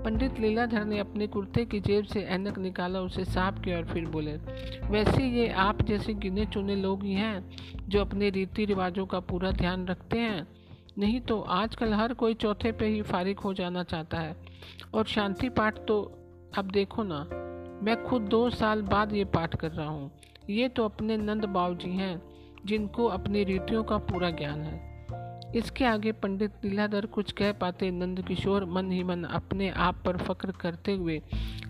पंडित 0.05 0.39
लीलाधर 0.39 0.85
ने 0.85 0.99
अपने 0.99 1.27
कुर्ते 1.27 1.65
की 1.65 1.79
जेब 1.79 2.05
से 2.05 2.21
ऐनक 2.21 2.57
निकाला, 2.59 2.99
उसे 2.99 3.25
साफ़ 3.25 3.61
किया 3.61 3.77
और 3.77 3.85
फिर 3.85 4.05
बोले, 4.05 4.33
वैसे 4.87 5.23
ये 5.23 5.47
आप 5.49 5.81
जैसे 5.81 6.13
गिने 6.13 6.45
चुने 6.45 6.75
लोग 6.75 7.03
ही 7.03 7.13
हैं 7.13 7.49
जो 7.89 8.01
अपने 8.01 8.29
रीति 8.29 8.65
रिवाजों 8.65 9.05
का 9.05 9.19
पूरा 9.19 9.51
ध्यान 9.51 9.87
रखते 9.87 10.19
हैं। 10.19 10.47
नहीं 10.97 11.21
तो 11.21 11.39
आजकल 11.41 11.93
हर 11.93 12.13
कोई 12.13 12.33
चौथे 12.33 12.71
पे 12.71 12.85
ही 12.85 13.01
फारिग 13.01 13.39
हो 13.39 13.53
जाना 13.53 13.83
चाहता 13.83 14.17
है। 14.17 14.35
और 14.93 15.05
शांति 15.05 15.49
पाठ 15.49 15.79
तो 15.87 16.01
अब 16.57 16.71
देखो 16.71 17.03
ना, 17.03 17.19
मैं 17.83 18.03
खुद 18.03 18.21
दो 18.21 18.49
साल 18.49 18.81
बाद 18.81 19.13
ये 19.13 19.25
पाठ 19.25 19.55
कर 19.55 19.71
रहा 19.71 19.87
हूँ। 19.87 20.11
ये 20.49 20.69
तो 20.69 20.85
अपने 20.85 21.17
नंद 21.17 21.45
बाबू 21.45 21.75
जी 21.75 21.89
हैं, 21.89 22.21
जिनको 22.65 23.05
अपनी 23.05 23.43
रीतियों 23.43 23.83
का 23.83 23.97
पूरा 23.97 24.29
ज्ञान 24.29 24.61
है। 24.61 24.94
इसके 25.55 25.85
आगे 25.85 26.11
पंडित 26.11 26.51
लीलाधर 26.65 27.05
कुछ 27.05 27.31
कह 27.31 27.51
पाते 27.51 27.91
नंद 27.91 28.21
किशोर 28.21 28.65
मन 28.65 28.91
ही 28.91 29.03
मन 29.03 29.23
अपने 29.23 29.69
आप 29.69 30.03
पर 30.05 30.17
फक्र 30.17 30.51
करते 30.51 30.93
हुए, 30.93 31.21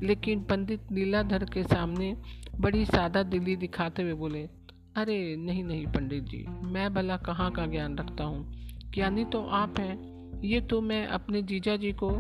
लेकिन 0.04 0.44
पंडित 0.44 0.92
लीलाधर 0.92 1.44
के 1.44 1.64
सामने 1.64 2.18
बड़ी 2.60 2.86
सादा 2.86 3.24
दिली 3.24 3.56
दिखाते 3.56 4.04
हुए 4.04 4.14
बोले, 4.14 4.50
अरे, 4.96 5.36
नहीं 5.36 5.64
नहीं 5.64 5.86
पंडित 5.88 6.24
जी, 6.24 6.46
मैं 6.48 6.94
भला 6.94 7.18
कहाँ 7.18 7.52
का 7.52 7.66
ज्ञान 7.66 7.98
रखता 7.98 8.24
हूँ? 8.24 8.54
ज्ञानी 8.94 9.26
तो 9.26 9.46
आप 9.46 9.80
हैं। 9.80 10.16
ये 10.42 10.62
तो 10.62 10.82
मैं 10.82 11.08
अपने 11.08 11.42
जीजा 11.42 11.76
जी 11.76 11.92
को 11.92 12.12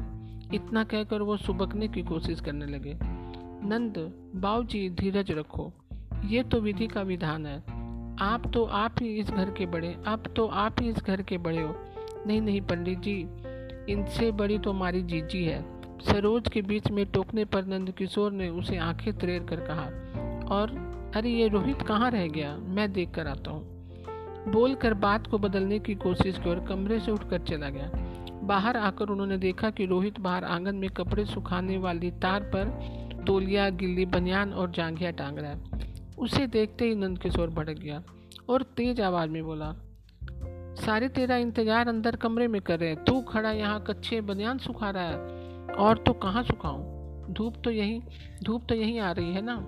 इतना 0.53 0.83
कहकर 0.83 1.21
वो 1.21 1.37
सुबकने 1.37 1.87
की 1.87 2.01
कोशिश 2.03 2.41
करने 2.41 2.65
लगे। 2.65 2.97
नंद 3.67 4.13
बाऊ 4.35 4.63
जी 4.63 4.89
धीरज 4.89 5.31
रखो, 5.31 5.73
ये 6.25 6.43
तो 6.43 6.61
विधि 6.61 6.87
का 6.87 7.01
विधान 7.01 7.45
है। 7.45 7.74
आप 8.19 8.51
तो 8.53 8.65
आप 8.65 8.95
ही 9.01 9.07
इस 9.07 9.29
घर 9.29 9.49
के 9.51 9.65
बड़े 9.65 9.97
अब 10.07 10.23
तो 10.35 10.47
आप 10.47 10.75
ही 10.81 10.89
इस 10.89 10.95
घर 10.95 11.21
के 11.21 11.37
बड़े 11.37 11.61
हो। 11.61 11.75
नहीं 12.27 12.41
नहीं, 12.41 12.61
पंडित 12.61 12.99
जी, 12.99 13.27
इनसे 13.93 14.31
बड़ी 14.31 14.59
तो 14.59 14.69
हमारी 14.69 15.01
जीजी 15.01 15.45
है। 15.45 15.65
सरोज 15.99 16.47
के 16.47 16.61
बीच 16.61 16.91
में 16.91 17.05
टोकने 17.05 17.45
पर 17.45 17.65
नंद 17.65 17.91
किशोर 17.91 18.31
ने 18.31 18.49
उसे 18.49 18.77
आँखें 18.77 19.17
तरेर 19.17 19.43
कर 19.43 19.55
कहा, 19.55 19.83
और, 20.55 20.69
अरे, 21.15 21.29
ये 21.29 21.47
रोहित 21.47 21.81
कहाँ 21.81 22.11
रह 22.11 22.27
गया? 22.27 22.57
मैं 22.57 22.93
देख 22.93 23.11
कर 23.11 23.27
आता 23.27 23.51
हूँ। 23.51 23.75
बोलकर 24.51 24.93
बात 24.93 25.27
को 25.27 25.37
बदलने 25.37 25.79
की 25.79 25.95
कोशिश 25.95 26.37
की 26.37 26.49
और 26.49 26.59
कमरे 26.59 26.99
से 26.99 27.11
उठकर 27.11 27.39
चला 27.39 27.69
गया। 27.69 27.91
बाहर 28.43 28.77
आकर 28.77 29.05
उन्होंने 29.05 29.37
देखा 29.37 29.69
कि 29.69 29.85
रोहित 29.85 30.19
बाहर 30.19 30.43
आँगन 30.43 30.75
में 30.75 30.89
कपड़े 30.89 31.25
सुखाने 31.25 31.77
वाली 31.77 32.11
तार 32.11 32.41
पर 32.41 32.65
तोलिया, 33.27 33.69
गिल्ली, 33.69 34.05
बनियान 34.05 34.53
और 34.53 34.71
जांघिया 34.71 35.11
टांग 35.11 35.39
रहा 35.39 35.51
है। 35.51 35.94
उसे 36.19 36.47
देखते 36.47 36.85
ही 36.85 36.95
नंद 36.95 37.19
किशोर 37.19 37.49
भड़क 37.49 37.77
गया 37.77 38.03
और 38.49 38.61
तेज 38.61 39.01
आवाज़ 39.01 39.29
में 39.29 39.43
बोला, 39.43 39.75
सारे 40.85 41.09
तेरा 41.09 41.37
इंतज़ार 41.37 41.87
अंदर 41.87 42.15
कमरे 42.15 42.47
में 42.47 42.61
कर 42.61 42.79
रहे 42.79 42.89
हैं। 42.89 43.03
तू 43.03 43.21
खड़ा 43.21 43.51
यहाँ, 43.51 43.83
कच्चे 43.87 44.21
बनियान 44.21 44.57
सुखा 44.57 44.89
रहा 44.89 45.03
है। 45.03 45.17
और 45.67 45.97
तो 45.97 46.13
कहाँ 46.13 46.43
सुखाऊं? 46.43 46.95
धूप 47.33 47.53
तो 47.63 47.71
यही, 47.71 48.01
धूप 48.43 48.63
तो 48.69 48.75
यहीं 48.75 48.99
आ 48.99 49.11
रही 49.11 49.33
है 49.33 49.41
ना? 49.41 49.65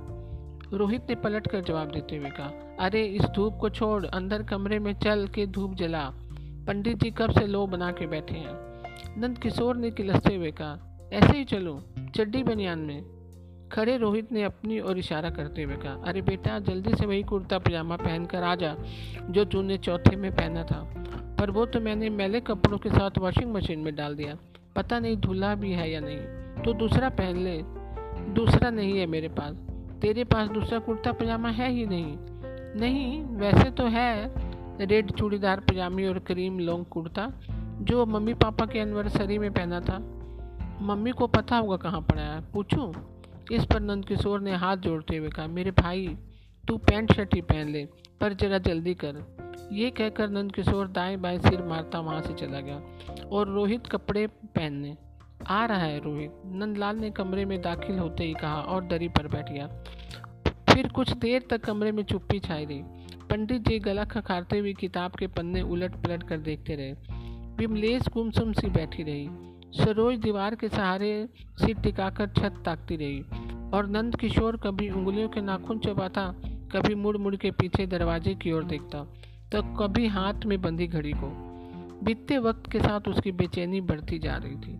रोहित 0.73 1.05
ने 1.09 1.15
पलट 1.15 1.47
कर 1.47 1.61
जवाब 1.61 1.91
देते 1.91 2.15
हुए 2.15 2.29
कहा, 2.29 2.77
अरे, 2.79 3.05
इस 3.05 3.21
धूप 3.21 3.57
को 3.61 3.69
छोड़, 3.69 4.05
अंदर 4.05 4.43
कमरे 4.43 4.79
में 4.79 4.93
चल 4.93 5.27
के 5.27 5.45
धूप 5.45 5.73
जला। 5.73 6.11
पंडित 6.67 6.97
जी 6.97 7.11
कब 7.11 7.31
से 7.31 7.47
लो 7.47 7.67
बना 7.67 7.91
के 7.91 8.07
बैठे 8.07 8.35
हैं? 8.35 8.67
नंद 9.21 9.37
किशोर 9.37 9.77
ने 9.77 9.91
किलसते 9.91 10.35
हुए 10.35 10.51
कहा, 10.51 11.09
ऐसे 11.13 11.37
ही 11.37 11.43
चलो, 11.43 11.83
चड्डी 12.15 12.43
बनियान 12.43 12.79
में। 12.79 13.16
खड़े 13.71 13.97
रोहित 13.97 14.31
ने 14.31 14.43
अपनी 14.43 14.79
ओर 14.79 14.97
इशारा 14.97 15.29
करते 15.29 15.63
हुए 15.63 15.75
कहा, 15.75 15.93
अरे 15.93 16.21
बेटा, 16.21 16.59
जल्दी 16.59 16.95
से 16.95 17.05
वही 17.05 17.23
कुर्ता, 17.23 17.59
पजामा 17.59 17.95
पहन 17.95 18.25
कर 18.25 18.43
आ 18.43 18.55
जा, 18.55 18.75
जो 19.29 19.45
तूने 19.45 19.77
चौथे 19.77 20.15
में 20.15 20.31
पहना 20.31 20.63
था। 20.63 20.93
पर 21.39 21.51
वो 21.51 21.65
तो 21.65 21.79
मैंने 21.79 22.09
मैले 22.09 22.39
कपड़ों 22.39 22.77
के 22.77 22.89
साथ 22.89 23.11
वॉशिंग 23.17 23.53
मशीन 23.53 23.79
में 23.79 23.95
डाल 23.95 24.15
दिया। 24.15 24.37
पता 24.75 24.99
नहीं 24.99 25.17
धुला 25.17 25.55
भी 25.55 25.71
है 25.71 25.91
या 25.91 25.99
नहीं। 25.99 26.17
तो 26.63 26.73
दूसरा 26.73 27.09
पहन 27.09 27.37
ले। 27.37 27.63
दूसरा 28.33 28.69
नहीं 28.69 28.99
है 28.99 29.05
मेरे 29.05 29.27
पास। 29.27 29.55
तेरे 30.01 30.23
पास 30.23 30.49
दूसरा 30.49 30.79
कुर्ता, 30.79 31.11
पजामा 31.11 31.49
है 31.49 31.71
ही 31.71 31.85
नहीं। 31.85 32.17
नहीं, 32.79 33.23
वैसे 33.23 33.71
तो 33.71 33.83
है। 33.83 34.31
रेड 34.85 35.11
चूड़ीदार, 35.11 35.59
पजामी 35.59 36.07
और 36.07 36.19
क्रीम 36.19 36.59
लॉन्ग 36.59 36.85
कुर्ता, 36.85 37.31
जो 37.81 38.05
मम्मी 38.05 38.33
पापा 38.33 38.65
के 38.65 38.79
एनिवर्सरी 38.79 39.37
में 39.37 39.53
पहना 39.53 39.79
था। 39.79 39.99
मम्मी 40.81 41.11
को 41.11 41.27
पता 41.27 41.57
होगा 41.57 41.77
कहाँ 41.77 42.01
पड़ा 42.01 42.21
है। 42.21 42.41
पूछूँ? 42.53 43.16
इस 43.51 43.65
पर 43.65 43.79
नंद 43.79 44.05
किशोर 44.05 44.41
ने 44.41 44.55
हाथ 44.55 44.77
जोड़ते 44.77 45.17
हुए 45.17 45.29
कहा, 45.29 45.47
मेरे 45.47 45.71
भाई, 45.71 46.17
तू 46.67 46.77
पैंट 46.77 47.13
शर्ट 47.13 47.35
ही 47.35 47.41
पहन 47.41 47.69
ले, 47.69 47.85
पर 48.21 48.33
जरा 48.33 48.57
जल्दी 48.57 48.93
कर। 48.93 49.37
ये 49.71 49.89
कहकर 49.89 50.29
नंद 50.29 50.51
किशोर 50.51 50.87
दाएँ 50.87 51.17
बाएँ 51.17 51.39
सिर 51.39 51.61
मारता 51.61 51.99
वहाँ 51.99 52.21
से 52.21 52.33
चला 52.33 52.59
गया 52.59 52.81
और 53.31 53.47
रोहित 53.47 53.87
कपड़े 53.87 54.27
पहनने 54.27 54.97
आ 55.47 55.65
रहा 55.65 55.77
है। 55.77 55.99
रोहित 55.99 56.31
नंदलाल 56.45 56.95
ने 56.95 57.11
कमरे 57.11 57.45
में 57.45 57.61
दाखिल 57.61 57.99
होते 57.99 58.23
ही 58.23 58.33
कहा 58.33 58.61
और 58.61 58.83
दरी 58.83 59.07
पर 59.07 59.27
बैठ 59.27 59.51
गया। 59.51 59.67
फिर 60.69 60.87
कुछ 60.87 61.11
देर 61.11 61.43
तक 61.49 61.65
कमरे 61.65 61.91
में 61.91 62.03
चुप्पी 62.03 62.39
छाई 62.39 62.65
रही। 62.65 62.81
पंडित 63.29 63.67
जी 63.67 63.79
गला 63.79 64.05
खखारते 64.05 64.59
हुए 64.59 64.73
किताब 64.73 65.11
के 65.11 65.27
पन्ने 65.27 65.61
उलट 65.61 65.95
पलट 65.95 66.23
कर 66.23 66.37
देखते 66.37 66.75
रहे। 66.75 66.91
विमलेश 67.57 68.09
गुमसुम 68.13 68.53
सी 68.53 68.67
बैठी 68.67 69.03
रही। 69.03 69.29
सरोज 69.73 70.17
दीवार 70.17 70.55
के 70.55 70.67
सहारे 70.69 71.27
सिर 71.57 71.79
टिकाकर 71.79 72.27
छत 72.29 72.61
ताकती 72.65 72.95
रही 72.95 73.19
और 73.73 73.87
नंद 73.87 74.15
किशोर 74.15 74.57
कभी 74.57 74.89
उंगलियों 74.89 75.29
के 75.29 75.41
नाखून 75.41 75.79
चबाता, 75.79 76.23
कभी 76.71 76.95
मुड़ 76.95 77.17
मुड़ 77.17 77.35
के 77.35 77.51
पीछे 77.51 77.85
दरवाजे 77.87 78.33
की 78.35 78.51
ओर 78.51 78.63
देखता 78.63 79.03
तो 79.51 79.61
कभी 79.75 80.07
हाथ 80.07 80.45
में 80.45 80.61
बंधी 80.61 80.87
घड़ी 80.87 81.11
को। 81.13 81.29
बीतते 82.05 82.37
वक्त 82.37 82.71
के 82.71 82.79
साथ 82.79 83.07
उसकी 83.07 83.31
बेचैनी 83.31 83.81
बढ़ती 83.81 84.19
जा 84.19 84.35
रही 84.37 84.55
थी 84.55 84.79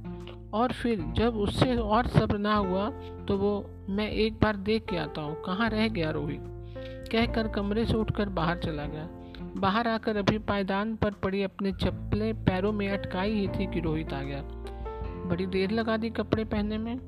और 0.53 0.71
फिर 0.73 1.03
जब 1.17 1.37
उससे 1.37 1.75
और 1.75 2.07
सब्र 2.07 2.37
ना 2.37 2.55
हुआ 2.55 2.89
तो 3.27 3.37
वो, 3.37 3.65
मैं 3.89 4.09
एक 4.09 4.33
बार 4.33 4.55
देख 4.55 4.85
के 4.89 4.97
आता 4.97 5.21
हूँ, 5.21 5.35
कहाँ 5.45 5.69
रह 5.69 5.87
गया 5.87 6.11
रोहित? 6.11 6.41
कहकर 7.11 7.47
कमरे 7.47 7.85
से 7.85 7.93
उठकर 7.93 8.29
बाहर 8.31 8.57
चला 8.57 8.85
गया। 8.85 9.07
बाहर 9.57 9.87
आकर 9.87 10.17
अभी 10.17 10.37
पायदान 10.37 10.95
पर 10.95 11.11
पड़ी 11.13 11.41
अपने 11.43 11.71
चप्पलें 11.73 12.33
पैरों 12.45 12.71
में 12.71 12.87
अटकाई 12.89 13.31
ही 13.31 13.47
थी 13.49 13.65
कि 13.73 13.79
रोहित 13.79 14.13
आ 14.13 14.21
गया। 14.21 14.41
बड़ी 15.27 15.45
देर 15.45 15.71
लगा 15.71 15.97
दी 15.97 16.09
कपड़े 16.09 16.43
पहनने 16.43 16.77
में। 16.77 16.99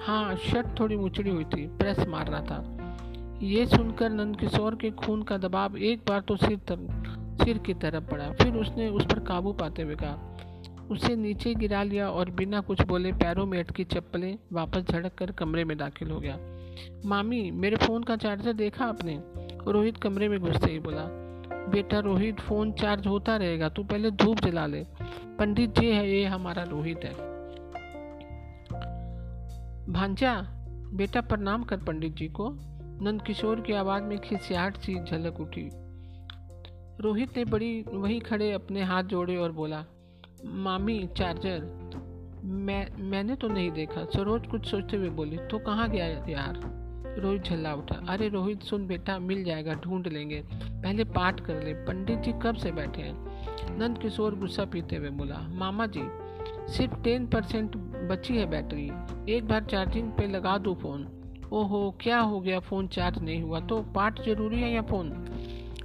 हाँ 0.00 0.36
शर्ट 0.36 0.78
थोड़ी 0.80 0.96
मुचड़ी 0.96 1.30
हुई 1.30 1.44
थी 1.44 1.66
प्रेस 1.68 1.98
मार 2.08 2.26
रहा 2.26 2.40
था। 2.40 3.38
ये 3.42 3.66
सुनकर 3.66 4.10
नंद 4.10 4.36
किशोर 4.36 4.74
के 4.74 4.90
खून 4.90 5.22
का 5.22 5.36
दबाव 5.38 5.76
एक 5.76 6.02
बार 6.08 6.20
तो 6.20 6.36
सिर 6.36 6.58
तर, 6.58 6.76
सिर 7.44 7.58
की 7.58 7.74
तरफ़ 7.74 8.04
पड़ा। 8.04 8.30
फिर 8.32 8.54
उसने 8.54 8.88
उस 8.88 9.04
पर 9.04 9.18
काबू 9.18 9.52
पाते 9.52 9.82
हुए 9.82 9.94
कहा 9.94 10.34
उसे 10.90 11.16
नीचे 11.16 11.54
गिरा 11.54 11.82
लिया 11.82 12.08
और 12.10 12.30
बिना 12.30 12.60
कुछ 12.60 12.82
बोले 12.82 13.12
पैरों 13.12 13.46
में 13.46 13.58
अटकी 13.58 13.84
चप्पलें 13.84 14.38
वापस 14.52 14.90
झड़क 14.90 15.14
कर 15.14 15.30
कमरे 15.30 15.64
में 15.64 15.76
दाखिल 15.78 16.10
हो 16.10 16.20
गया। 16.20 16.38
मामी 17.06 17.50
मेरे 17.50 17.76
फ़ोन 17.76 18.02
का 18.02 18.16
चार्जर 18.16 18.52
देखा 18.52 18.84
आपने? 18.84 19.20
रोहित 19.70 19.96
कमरे 19.96 20.28
में 20.28 20.38
घुसते 20.40 20.70
ही 20.72 20.78
बोला 20.78 21.06
बेटा 21.72 21.98
रोहित 21.98 22.40
फ़ोन 22.40 22.72
चार्ज 22.72 23.06
होता 23.06 23.36
रहेगा 23.36 23.68
तू 23.68 23.82
पहले 23.84 24.10
धूप 24.10 24.40
जला 24.40 24.66
ले। 24.66 24.84
पंडित 25.38 25.78
जी 25.78 25.86
है 25.86 26.08
ये 26.10 26.24
हमारा 26.24 26.62
रोहित 26.62 27.04
है। 27.04 27.37
भांजा, 29.88 30.42
बेटा 30.92 31.20
प्रणाम 31.20 31.62
कर 31.62 31.76
पंडित 31.76 32.14
जी 32.14 32.28
को। 32.28 32.50
नंद 33.02 33.22
किशोर 33.22 33.60
की 33.60 33.72
आवाज़ 33.72 34.02
में 34.02 34.18
खिसियाहट 34.18 34.76
सी 34.76 35.04
झलक 35.04 35.40
उठी। 35.40 35.70
रोहित 37.00 37.36
ने 37.36 37.44
बड़ी, 37.44 37.84
वहीं 37.94 38.20
खड़े 38.20 38.52
अपने 38.52 38.82
हाथ 38.82 39.02
जोड़े 39.02 39.36
और 39.36 39.52
बोला, 39.52 39.84
मामी, 40.44 41.08
चार्जर, 41.16 41.88
मैं, 42.44 43.02
मैंने 43.02 43.36
तो 43.36 43.48
नहीं 43.48 43.70
देखा। 43.70 44.04
सरोज 44.04 44.46
कुछ 44.46 44.66
सोचते 44.66 44.96
हुए 44.96 45.08
बोली 45.08 45.36
तो 45.36 45.58
कहाँ 45.58 45.90
गया 45.90 46.06
यार? 46.06 46.60
रोहित 47.18 47.42
झल्ला 47.42 47.74
उठा, 47.74 48.06
अरे 48.08 48.28
रोहित, 48.28 48.62
सुन 48.62 48.86
बेटा, 48.86 49.18
मिल 49.18 49.44
जाएगा, 49.44 49.74
ढूंढ 49.74 50.06
लेंगे। 50.06 50.44
पहले 50.54 51.04
पाठ 51.04 51.40
कर 51.40 51.64
ले। 51.64 51.74
पंडित 51.74 52.18
जी 52.18 52.32
कब 52.32 52.54
से 52.54 52.72
बैठे 52.72 53.02
हैं? 53.02 53.28
नंद 53.78 53.98
किशोर 53.98 54.34
गुस्सा 54.34 54.64
पीते 54.64 54.96
हुए 54.96 55.10
बोला, 55.10 55.38
मामा 55.38 55.86
जी, 55.86 56.02
सिर्फ़ 56.72 57.02
टेन 57.02 57.26
परसेंट 57.26 57.76
बची 58.08 58.36
है 58.36 58.46
बैटरी। 58.46 58.90
एक 59.32 59.48
बार 59.48 59.64
चार्जिंग 59.64 60.12
पे 60.12 60.26
लगा 60.26 60.58
दो 60.58 60.74
फ़ोन। 60.74 61.08
ओहो, 61.52 61.98
क्या 62.00 62.20
हो 62.20 62.40
गया? 62.40 62.60
फ़ोन 62.60 62.88
चार्ज 62.88 63.18
नहीं 63.18 63.42
हुआ 63.42 63.60
तो 63.60 63.82
पाठ 63.82 64.20
ज़रूरी 64.20 64.60
है 64.60 64.72
या 64.72 64.82
फ़ोन? 64.82 65.12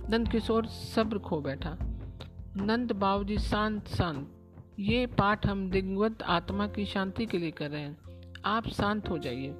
नंद 0.09 0.29
किशोर 0.29 0.65
सब्र 0.65 1.17
खो 1.17 1.41
बैठा। 1.41 1.77
नंद 2.57 2.91
बाबूजी, 2.91 3.37
शांत 3.37 3.87
शांत। 3.87 4.29
ये 4.79 5.05
पाठ 5.05 5.47
हम 5.47 5.69
दिग्वत 5.69 6.23
आत्मा 6.23 6.67
की 6.67 6.85
शांति 6.85 7.25
के 7.25 7.37
लिए 7.37 7.51
कर 7.51 7.69
रहे 7.69 7.81
हैं। 7.81 7.97
आप 8.45 8.67
शांत 8.67 9.09
हो 9.09 9.17
जाइए। 9.17 9.55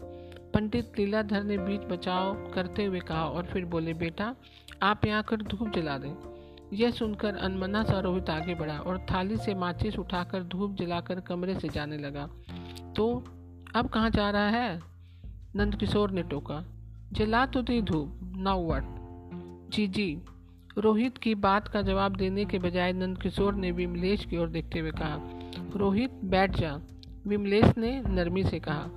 पंडित 0.53 0.99
लीलाधर 0.99 1.43
ने 1.43 1.57
बीच 1.57 1.81
बचाव 1.81 2.51
करते 2.55 2.85
हुए 2.85 2.99
कहा 2.99 3.25
और 3.25 3.43
फिर 3.43 3.65
बोले, 3.65 3.93
बेटा, 3.93 4.35
आप 4.83 5.05
यहाँ 5.05 5.23
कर 5.23 5.35
धूप 5.35 5.69
जला 5.69 5.97
दें। 5.97 6.32
यह 6.73 6.91
सुनकर 6.91 7.35
अनमना 7.35 7.83
सा 7.83 7.99
रोहित 7.99 8.29
आगे 8.29 8.55
बढ़ा 8.55 8.77
और 8.77 9.05
थाली 9.11 9.37
से 9.37 9.55
माचिस 9.55 9.99
उठाकर 9.99 10.43
धूप 10.43 10.75
जलाकर 10.75 11.19
कमरे 11.19 11.59
से 11.59 11.69
जाने 11.69 11.97
लगा। 11.97 12.29
तो 12.95 13.23
अब 13.75 13.89
कहाँ 13.89 14.09
जा 14.09 14.29
रहा 14.29 14.49
है? 14.49 14.81
नंदकिशोर 15.55 16.11
ने 16.11 16.23
टोका। 16.23 16.63
जला 17.11 17.45
तो 17.45 17.61
दी 17.61 17.81
धूप, 17.81 18.19
नाउ 18.37 18.67
वट 18.67 18.83
जी 19.71 19.87
जी। 19.87 20.21
रोहित 20.77 21.17
की 21.17 21.35
बात 21.35 21.67
का 21.67 21.81
जवाब 21.81 22.15
देने 22.15 22.45
के 22.45 22.59
बजाय 22.59 22.93
नंदकिशोर 22.93 23.55
ने 23.55 23.71
विमलेश 23.71 24.25
की 24.25 24.37
ओर 24.37 24.49
देखते 24.49 24.79
हुए 24.79 24.91
कहा, 24.91 25.19
रोहित, 25.75 26.11
बैठ 26.23 26.51
जा। 26.51 26.79
विमलेश 27.27 27.77
ने 27.77 28.03
नरमी 28.07 28.43
से 28.43 28.59
कहा, 28.59 28.87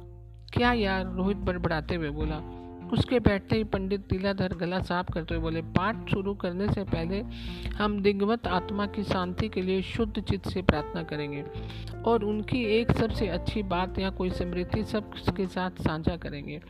क्या 0.53 0.73
यार? 0.73 1.07
रोहित 1.07 1.37
बड़बड़ाते 1.37 1.95
हुए 1.95 2.11
बोला 2.11 2.56
उसके 2.93 3.19
बैठते 3.21 3.57
ही 3.57 3.65
पंडित 3.65 4.01
तिलाधर 4.01 4.55
गला 4.55 4.81
साफ़ 4.81 5.13
करते 5.13 5.35
हुए 5.35 5.43
बोले, 5.43 5.63
पाठ 5.63 6.11
शुरू 6.11 6.35
करने 6.35 6.69
से 6.69 6.85
पहले 6.85 7.21
हम 7.77 8.01
दिग्वत 8.03 8.47
आत्मा 8.47 8.87
की 8.87 9.03
शांति 9.05 9.49
के 9.49 9.63
लिए 9.63 9.83
शुद्ध 9.83 10.21
चित्त 10.21 10.49
से 10.49 10.63
प्रार्थना 10.63 11.03
करेंगे 11.03 11.45
और 12.07 12.25
उनकी 12.25 12.65
एक 12.79 12.93
सबसे 12.93 13.29
अच्छी 13.29 13.63
बात 13.63 13.99
या 13.99 14.11
कोई 14.11 14.31
स्मृति 14.31 14.85
सबके 14.85 15.47
साथ 15.47 15.83
साझा 15.83 16.17
करेंगे। 16.17 16.61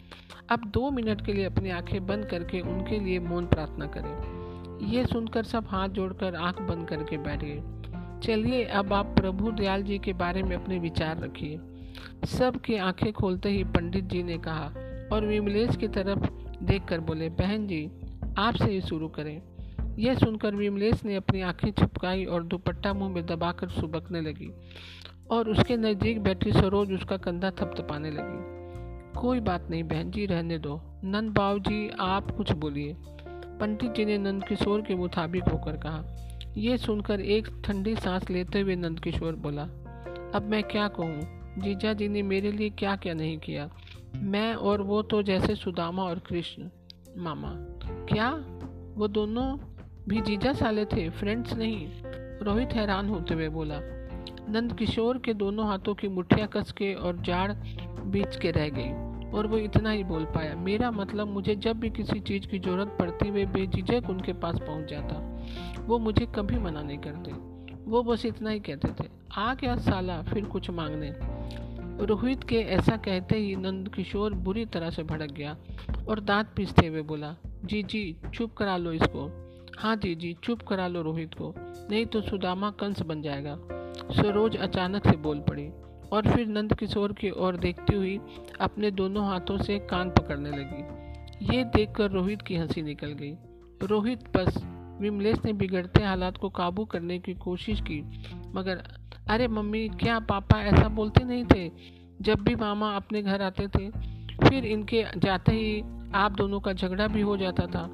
अब 0.50 0.64
दो 0.64 0.90
मिनट 0.90 1.24
के 1.26 1.32
लिए 1.32 1.44
अपनी 1.44 1.70
आँखें 1.70 2.06
बंद 2.06 2.26
करके 2.26 2.60
उनके 2.60 2.98
लिए 3.00 3.18
मौन 3.18 3.46
प्रार्थना 3.46 3.86
करें। 3.86 4.88
ये 4.88 5.04
सुनकर 5.06 5.44
सब 5.44 5.66
हाथ 5.68 5.88
जोड़कर 5.88 6.34
आँख 6.34 6.60
बंद 6.62 6.88
करके 6.88 7.16
बैठ 7.18 7.44
गए 7.44 7.62
चलिए, 8.22 8.64
अब 8.64 8.92
आप 8.92 9.14
प्रभु 9.18 9.50
दयाल 9.50 9.82
जी 9.82 9.98
के 9.98 10.12
बारे 10.12 10.42
में 10.42 10.56
अपने 10.56 10.78
विचार 10.78 11.18
रखिए। 11.18 11.58
सबकी 12.26 12.76
आँखें 12.76 13.12
खोलते 13.12 13.48
ही 13.48 13.64
पंडित 13.64 14.04
जी 14.04 14.22
ने 14.22 14.38
कहा 14.38 14.72
और 15.12 15.26
विमलेश 15.26 15.76
की 15.76 15.88
तरफ़ 15.88 16.26
देखकर 16.64 17.00
बोले, 17.00 17.28
बहन 17.28 17.66
जी, 17.66 17.90
आपसे 18.38 18.64
ही 18.64 18.80
शुरू 18.80 19.08
करें। 19.08 19.42
यह 19.98 20.14
सुनकर 20.14 20.54
विमलेश 20.54 21.04
ने 21.04 21.16
अपनी 21.16 21.40
आँखें 21.40 21.70
छिपकाई 21.70 22.24
और 22.24 22.42
दुपट्टा 22.42 22.92
मुँह 22.94 23.10
में 23.10 23.26
दबाकर 23.26 23.68
सुबकने 23.68 24.20
लगी 24.20 24.50
और 25.30 25.48
उसके 25.48 25.76
नज़दीक 25.76 26.20
बैठी 26.22 26.52
सरोज 26.52 26.92
उसका 26.92 27.16
कंधा 27.16 27.50
थपथपाने 27.50 28.10
लगी। 28.10 28.56
कोई 29.20 29.40
बात 29.40 29.70
नहीं 29.70 29.82
बहन 29.84 30.10
जी, 30.10 30.26
रहने 30.26 30.58
दो। 30.58 31.00
नंद 31.04 31.30
बाबू 31.30 31.58
जी, 31.58 31.90
आप 32.00 32.30
कुछ 32.30 32.52
बोलिए। 32.52 32.96
पंडित 33.60 33.92
जी 33.92 34.04
ने 34.04 34.18
नंद 34.18 34.44
किशोर 34.44 34.82
के 34.82 34.94
मुताबिक 34.94 35.42
होकर 35.42 35.76
कहा। 35.76 36.04
यह 36.56 36.76
सुनकर 36.76 37.20
एक 37.20 37.48
ठंडी 37.64 37.94
सांस 37.96 38.30
लेते 38.30 38.60
हुए 38.60 38.76
नंद 38.76 39.00
किशोर 39.00 39.34
बोला, 39.34 39.62
अब 40.34 40.48
मैं 40.50 40.62
क्या 40.62 40.88
कहूँ? 40.88 41.20
जीजा 41.58 41.92
जी 41.92 42.08
ने 42.08 42.22
मेरे 42.22 42.52
लिए 42.52 42.70
क्या 42.70 42.96
क्या 42.96 43.14
नहीं 43.14 43.38
किया? 43.38 43.70
मैं 44.22 44.54
और 44.54 44.82
वो 44.82 45.02
तो 45.02 45.22
जैसे 45.22 45.54
सुदामा 45.54 46.02
और 46.02 46.18
कृष्ण, 46.18 46.68
मामा। 47.18 47.52
क्या? 48.06 48.30
वो 48.96 49.08
दोनों 49.08 49.58
भी 50.08 50.20
जीजा 50.20 50.52
साले 50.52 50.84
थे? 50.84 51.10
फ्रेंड्स 51.10 51.52
नहीं। 51.52 51.88
रोहित 52.42 52.68
हैरान 52.72 53.08
होते 53.08 53.34
हुए 53.34 53.48
बोला 53.48 53.80
नंद 54.48 54.72
किशोर 54.72 55.18
के 55.18 55.34
दोनों 55.34 55.66
हाथों 55.66 55.94
की 55.94 56.08
मुठ्ठियाँ 56.08 56.48
कस 56.48 56.72
के 56.72 56.94
और 56.94 57.16
जाड़ 57.16 57.52
बीच 58.04 58.36
के 58.36 58.50
रह 58.50 58.68
गई, 58.68 59.06
और 59.30 59.46
वो 59.46 59.58
इतना 59.58 59.90
ही 59.90 60.04
बोल 60.04 60.24
पाया। 60.24 60.56
मेरा 60.56 60.90
मतलब 60.90 61.26
मुझे 61.26 61.56
जब 61.56 61.76
भी 61.76 61.90
किसी 61.90 62.20
चीज़ 62.20 62.46
की 62.46 62.58
ज़रूरत 62.58 62.96
पड़ती, 63.00 63.30
वे 63.30 63.46
बेझिझक 63.46 64.02
उनके 64.10 64.32
पास 64.32 64.58
पहुँच 64.58 64.90
जाता। 64.90 65.46
वो 65.86 65.98
मुझे 65.98 66.26
कभी 66.26 66.58
मना 66.58 66.82
नहीं 66.82 66.98
करते। 66.98 67.32
वो 67.90 68.02
बस 68.02 68.26
इतना 68.26 68.50
ही 68.50 68.60
कहते 68.60 68.88
थे। 68.88 69.08
आ 69.36 69.54
गया 69.54 69.76
साला, 69.76 70.22
फिर 70.22 70.44
कुछ 70.44 70.70
मांगने। 70.70 71.10
रोहित 72.00 72.44
के 72.44 72.56
ऐसा 72.56 72.96
कहते 72.96 73.36
ही 73.36 73.54
नंद 73.56 73.88
किशोर 73.88 74.34
बुरी 74.34 74.64
तरह 74.64 74.90
से 74.90 75.02
भड़क 75.02 75.30
गया 75.32 75.56
और 76.08 76.20
दांत 76.20 76.52
पीसते 76.56 76.86
हुए 76.86 77.02
बोला, 77.02 77.34
जी 77.64 77.82
जी, 77.82 78.16
चुप 78.34 78.54
करा 78.54 78.76
लो 78.76 78.92
इसको। 78.92 79.24
हाँ 79.78 79.94
जी 79.96 80.14
जी, 80.14 80.34
चुप 80.42 80.62
करा 80.62 80.86
लो 80.88 81.02
रोहित 81.02 81.34
को, 81.34 81.54
नहीं 81.58 82.04
तो 82.06 82.20
सुदामा 82.20 82.70
कंस 82.70 83.00
बन 83.00 83.22
जाएगा। 83.22 83.56
सरोज 84.12 84.56
अचानक 84.56 85.08
से 85.08 85.16
बोल 85.16 85.40
पड़ी 85.40 85.68
और 86.12 86.28
फिर 86.34 86.46
नंद 86.46 86.74
किशोर 86.74 87.12
की 87.12 87.30
ओर 87.30 87.56
देखती 87.56 87.96
हुई 87.96 88.18
अपने 88.60 88.90
दोनों 88.90 89.26
हाथों 89.26 89.58
से 89.58 89.78
कान 89.78 90.10
पकड़ने 90.10 90.50
लगी। 90.50 91.54
ये 91.54 91.64
देखकर 91.64 92.10
रोहित 92.10 92.42
की 92.42 92.56
हँसी 92.56 92.82
निकल 92.82 93.12
गई। 93.12 93.32
रोहित 93.82 94.28
बस 94.36 94.62
विमलेश 95.00 95.38
ने 95.44 95.52
बिगड़ते 95.52 96.02
हालात 96.02 96.36
को 96.36 96.48
काबू 96.50 96.84
करने 96.84 97.18
की 97.18 97.34
कोशिश 97.34 97.80
की, 97.80 98.00
मगर 98.54 98.82
अरे 99.28 99.48
मम्मी, 99.48 99.88
क्या 99.88 100.18
पापा 100.18 100.62
ऐसा 100.62 100.88
बोलते 100.88 101.24
नहीं 101.24 101.44
थे? 101.44 101.70
जब 102.22 102.38
भी 102.40 102.54
मामा 102.54 102.96
अपने 102.96 103.22
घर 103.22 103.42
आते 103.42 103.68
थे, 103.68 103.90
फिर 104.48 104.64
इनके 104.64 105.04
जाते 105.16 105.52
ही 105.52 105.82
आप 106.14 106.32
दोनों 106.32 106.60
का 106.60 106.72
झगड़ा 106.72 107.06
भी 107.06 107.20
हो 107.20 107.36
जाता 107.36 107.66
था। 107.66 107.92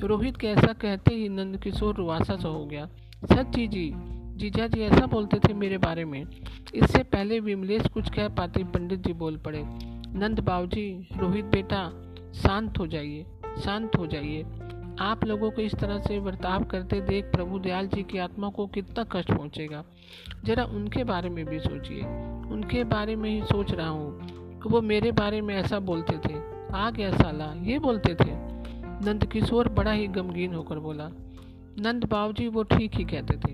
रोहित 0.00 0.36
के 0.36 0.46
ऐसा 0.46 0.72
कहते 0.72 1.14
ही 1.14 1.28
नंद 1.28 1.56
किशोर 1.56 1.94
रुआसा 1.94 2.36
सा 2.36 2.48
हो 2.48 2.66
गया। 2.66 2.86
सच 3.32 3.46
जी 3.46 3.66
जी, 3.66 3.92
जीजा 4.36 4.66
जी 4.66 4.80
ऐसा 4.80 5.06
बोलते 5.06 5.38
थे 5.38 5.54
मेरे 5.54 5.78
बारे 5.78 6.04
में। 6.04 6.26
इससे 6.74 7.02
पहले 7.02 7.40
विमलेश 7.40 7.82
कुछ 7.86 8.10
कह 8.10 8.28
पाते, 8.28 8.64
पंडित 8.64 9.06
जी 9.06 9.12
बोल 9.12 9.36
पड़े। 9.36 9.62
नंद 10.18 10.40
बाबूजी, 10.40 11.08
रोहित 11.16 11.44
बेटा, 11.44 11.90
शांत 12.34 12.78
हो 12.78 12.86
जाइए, 12.86 13.26
शांत 13.64 13.96
हो 13.96 14.06
जाइए। 14.06 14.42
आप 15.00 15.24
लोगों 15.24 15.50
को 15.50 15.62
इस 15.62 15.74
तरह 15.74 15.98
से 15.98 16.18
बर्ताव 16.20 16.64
करते 16.64 17.00
देख 17.00 17.24
प्रभु 17.24 17.58
दयाल 17.58 17.86
जी 17.86 18.02
की 18.02 18.18
आत्मा 18.18 18.48
को 18.48 18.66
कितना 18.66 19.04
कष्ट 19.04 19.30
पहुंचेगा। 19.30 19.84
जरा 20.44 20.64
उनके 20.64 21.04
बारे 21.04 21.30
में 21.30 21.44
भी 21.46 21.58
सोचिए। 21.60 22.02
उनके 22.50 22.84
बारे 22.84 23.16
में 23.16 23.28
ही 23.30 23.42
सोच 23.42 23.72
रहा 23.72 23.88
हूँ 23.88 24.60
वो 24.66 24.80
मेरे 24.80 25.12
बारे 25.12 25.40
में 25.40 25.54
ऐसा 25.54 25.78
बोलते 25.80 26.18
थे। 26.18 26.34
आ 26.74 26.90
गया 26.90 27.10
साला, 27.12 27.52
ये 27.62 27.78
बोलते 27.78 28.14
थे। 28.14 28.30
नंद 29.06 29.24
किशोर 29.24 29.68
बड़ा 29.68 29.92
ही 29.92 30.06
गमगीन 30.06 30.54
होकर 30.54 30.78
बोला, 30.78 31.08
नंद 31.78 32.04
बाबूजी, 32.04 32.48
वो 32.48 32.62
ठीक 32.62 32.94
ही 32.94 33.04
कहते 33.04 33.36
थे। 33.36 33.52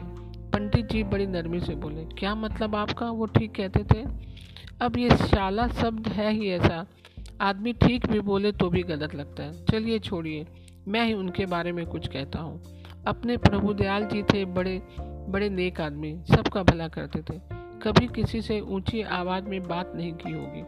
पंडित 0.51 0.87
जी 0.87 1.03
बड़ी 1.05 1.27
नरमी 1.27 1.61
से 1.61 1.75
बोले, 1.75 2.05
क्या 2.05 2.35
मतलब 2.35 2.75
आपका? 2.75 3.11
वो 3.11 3.27
ठीक 3.27 3.55
कहते 3.55 3.85
थे? 3.85 4.05
अब 4.83 4.97
ये 4.97 5.11
शाला 5.11 5.69
शब्द 5.69 6.09
है 6.09 6.33
ही 6.33 6.51
ऐसा। 6.51 6.87
आदमी 7.41 7.73
ठीक 7.73 8.07
भी 8.07 8.21
बोले 8.21 8.53
तो 8.53 8.69
भी 8.71 8.83
गलत 8.83 9.15
लगता 9.15 9.43
है। 9.43 9.65
चलिए 9.65 9.99
छोड़िए। 9.99 10.47
मैं 10.89 11.05
ही 11.07 11.13
उनके 11.13 11.47
बारे 11.47 11.73
में 11.73 11.87
कुछ 11.87 12.09
कहता 12.09 12.39
हूँ। 12.39 12.61
अपने 13.07 13.37
प्रभु 13.37 13.73
दयाल 13.75 14.05
जी 14.05 14.23
थे, 14.23 14.45
बड़े 14.45 14.81
बड़े 15.29 15.49
नेक 15.51 15.81
आदमी, 15.81 16.13
सबका 16.27 16.63
भला 16.63 16.89
करते 16.89 17.23
थे। 17.23 17.39
कभी 17.83 18.07
किसी 18.07 18.41
से 18.43 18.61
ऊँची 18.61 19.03
आवाज़ 19.03 19.45
में 19.45 19.63
बात 19.69 19.93
नहीं 19.97 20.13
की 20.13 20.33
होगी। 20.33 20.63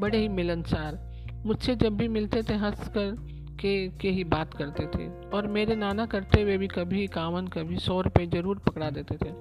बड़े 0.00 0.18
ही 0.18 0.28
मिलनसार। 0.28 0.98
मुझसे 1.46 1.74
जब 1.76 1.96
भी 1.96 2.08
मिलते 2.08 2.42
थे 2.42 2.54
हंस 2.54 2.88
कर 2.88 3.14
के 3.60 3.88
के 3.88 4.10
ही 4.10 4.24
बात 4.24 4.54
करते 4.54 4.86
थे। 4.86 5.08
और 5.30 5.46
मेरे 5.46 5.76
नाना 5.76 6.06
करते 6.06 6.42
हुए 6.42 6.56
भी 6.58 6.66
कभी 6.68 7.02
इक्यावन, 7.04 7.46
कभी 7.46 7.76
सौ 7.76 8.00
रुपये 8.00 8.26
ज़रूर 8.26 8.58
पकड़ा 8.58 8.90
देते 8.90 9.16
थे। 9.16 9.32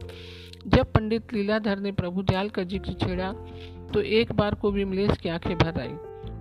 जब 0.67 0.91
पंडित 0.91 1.33
लीलाधर 1.33 1.79
ने 1.79 1.91
प्रभु 1.91 2.21
दयाल 2.23 2.49
का 2.49 2.63
ज़िक्र 2.63 2.93
छेड़ा 2.93 3.31
तो 3.93 4.01
एक 4.01 4.31
बार 4.31 4.55
को 4.55 4.71
विमलेश 4.71 5.17
की 5.17 5.29
आँखें 5.29 5.57
भर 5.57 5.79
आई। 5.79 5.95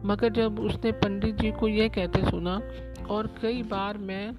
मगर 0.05 0.29
जब 0.29 0.61
उसने 0.61 0.93
पंडित 0.93 1.35
जी 1.35 1.51
को 1.51 1.69
यह 1.69 1.89
कहते 1.89 2.31
सुना 2.31 2.61
और 3.11 3.27
कई 3.43 3.63
बार 3.63 3.99
मैं 3.99 4.35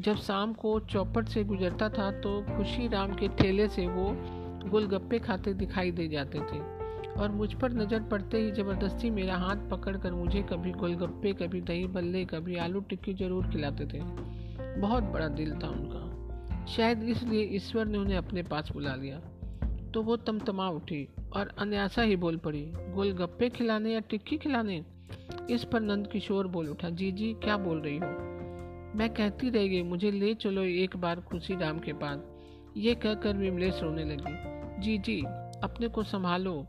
जब 0.00 0.16
शाम 0.16 0.52
को 0.52 0.78
चौपट 0.80 1.28
से 1.28 1.44
गुजरता 1.44 1.88
था 1.88 2.10
तो 2.20 2.40
खुशी 2.56 2.88
राम 2.88 3.14
के 3.14 3.28
ठेले 3.28 3.68
से 3.68 3.86
वो 3.86 4.10
गोलगप्पे 4.70 5.18
खाते 5.18 5.54
दिखाई 5.54 5.90
दे 5.90 6.08
जाते 6.08 6.38
थे। 6.38 6.58
और 7.12 7.30
मुझ 7.30 7.52
पर 7.54 7.72
नज़र 7.72 8.02
पड़ते 8.02 8.38
ही 8.38 8.50
ज़बरदस्ती 8.50 9.10
मेरा 9.10 9.36
हाथ 9.36 9.68
पकड़कर 9.70 10.12
मुझे 10.12 10.42
कभी 10.42 10.72
गोलगप्पे, 10.72 11.32
कभी 11.32 11.60
दही 11.60 11.86
बल्ले, 11.86 12.24
कभी 12.24 12.56
आलू 12.56 12.80
टिक्की 12.80 13.14
ज़रूर 13.14 13.46
खिलाते 13.46 13.86
थे। 13.86 14.00
बहुत 14.80 15.02
बड़ा 15.02 15.28
दिल 15.28 15.52
था 15.52 15.68
उनका। 15.68 16.66
शायद 16.66 17.02
इसलिए 17.02 17.42
ईश्वर 17.56 17.86
ने 17.86 17.98
उन्हें 17.98 18.16
अपने 18.16 18.42
पास 18.42 18.70
बुला 18.72 18.94
लिया। 18.94 19.20
तो 19.94 20.02
वो 20.02 20.16
तमतमा 20.16 20.68
उठी 20.68 21.08
और 21.36 21.52
अन्यासा 21.58 22.02
ही 22.02 22.16
बोल 22.16 22.36
पड़ी, 22.36 22.62
गोलगप्पे 22.94 23.48
खिलाने 23.48 23.92
या 23.92 24.00
टिक्की 24.00 24.36
खिलाने? 24.36 24.84
इस 25.50 25.64
पर 25.64 25.80
नंद 25.80 26.06
किशोर 26.06 26.46
बोल 26.46 26.68
उठा, 26.68 26.90
जी 26.90 27.12
जी, 27.12 27.32
क्या 27.32 27.56
बोल 27.56 27.80
रही 27.80 27.96
हो? 27.96 28.06
मैं 28.98 29.08
कहती 29.14 29.50
रह 29.50 29.66
गई, 29.66 29.82
मुझे 29.82 30.10
ले 30.10 30.34
चलो 30.34 30.62
एक 30.62 30.96
बार 30.96 31.20
खुशी 31.20 31.54
राम 31.54 31.78
के 31.78 31.92
पास। 31.92 32.18
ये 32.76 32.94
कहकर 32.94 33.36
विमलेश 33.36 33.80
रोने 33.82 34.04
लगी। 34.04 34.82
जी 34.82 34.98
जी, 34.98 35.20
अपने 35.64 35.88
को 35.88 36.02
संभालो। 36.02 36.66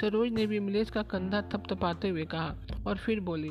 सरोज 0.00 0.32
ने 0.32 0.46
विमलेश 0.46 0.90
का 0.90 1.02
कंधा 1.02 1.40
थपथपाते 1.42 2.08
हुए 2.08 2.24
कहा 2.24 2.56
और 2.86 2.96
फिर 2.96 3.20
बोली, 3.20 3.50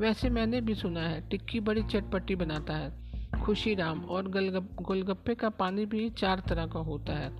वैसे 0.00 0.30
मैंने 0.30 0.60
भी 0.60 0.74
सुना 0.74 1.00
है, 1.00 1.28
टिक्की 1.28 1.60
बड़ी 1.60 1.82
चटपटी 1.82 2.34
बनाता 2.34 2.74
है। 2.74 3.08
खुशी 3.44 3.74
राम 3.74 4.00
और 4.00 4.28
गलगप, 4.28 4.76
गोलगप्पे 4.82 5.34
का 5.34 5.48
पानी 5.48 5.86
भी 5.86 6.10
चार 6.10 6.42
तरह 6.48 6.66
का 6.66 6.78
होता 6.78 7.12
है। 7.12 7.30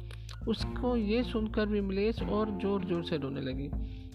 उसको 0.49 0.97
ये 0.97 1.23
सुनकर 1.23 1.67
विमलेश 1.67 2.23
और 2.23 2.59
ज़ोर 2.59 2.85
ज़ोर 2.85 3.05
से 3.05 3.17
रोने 3.17 3.41
लगी। 3.41 3.71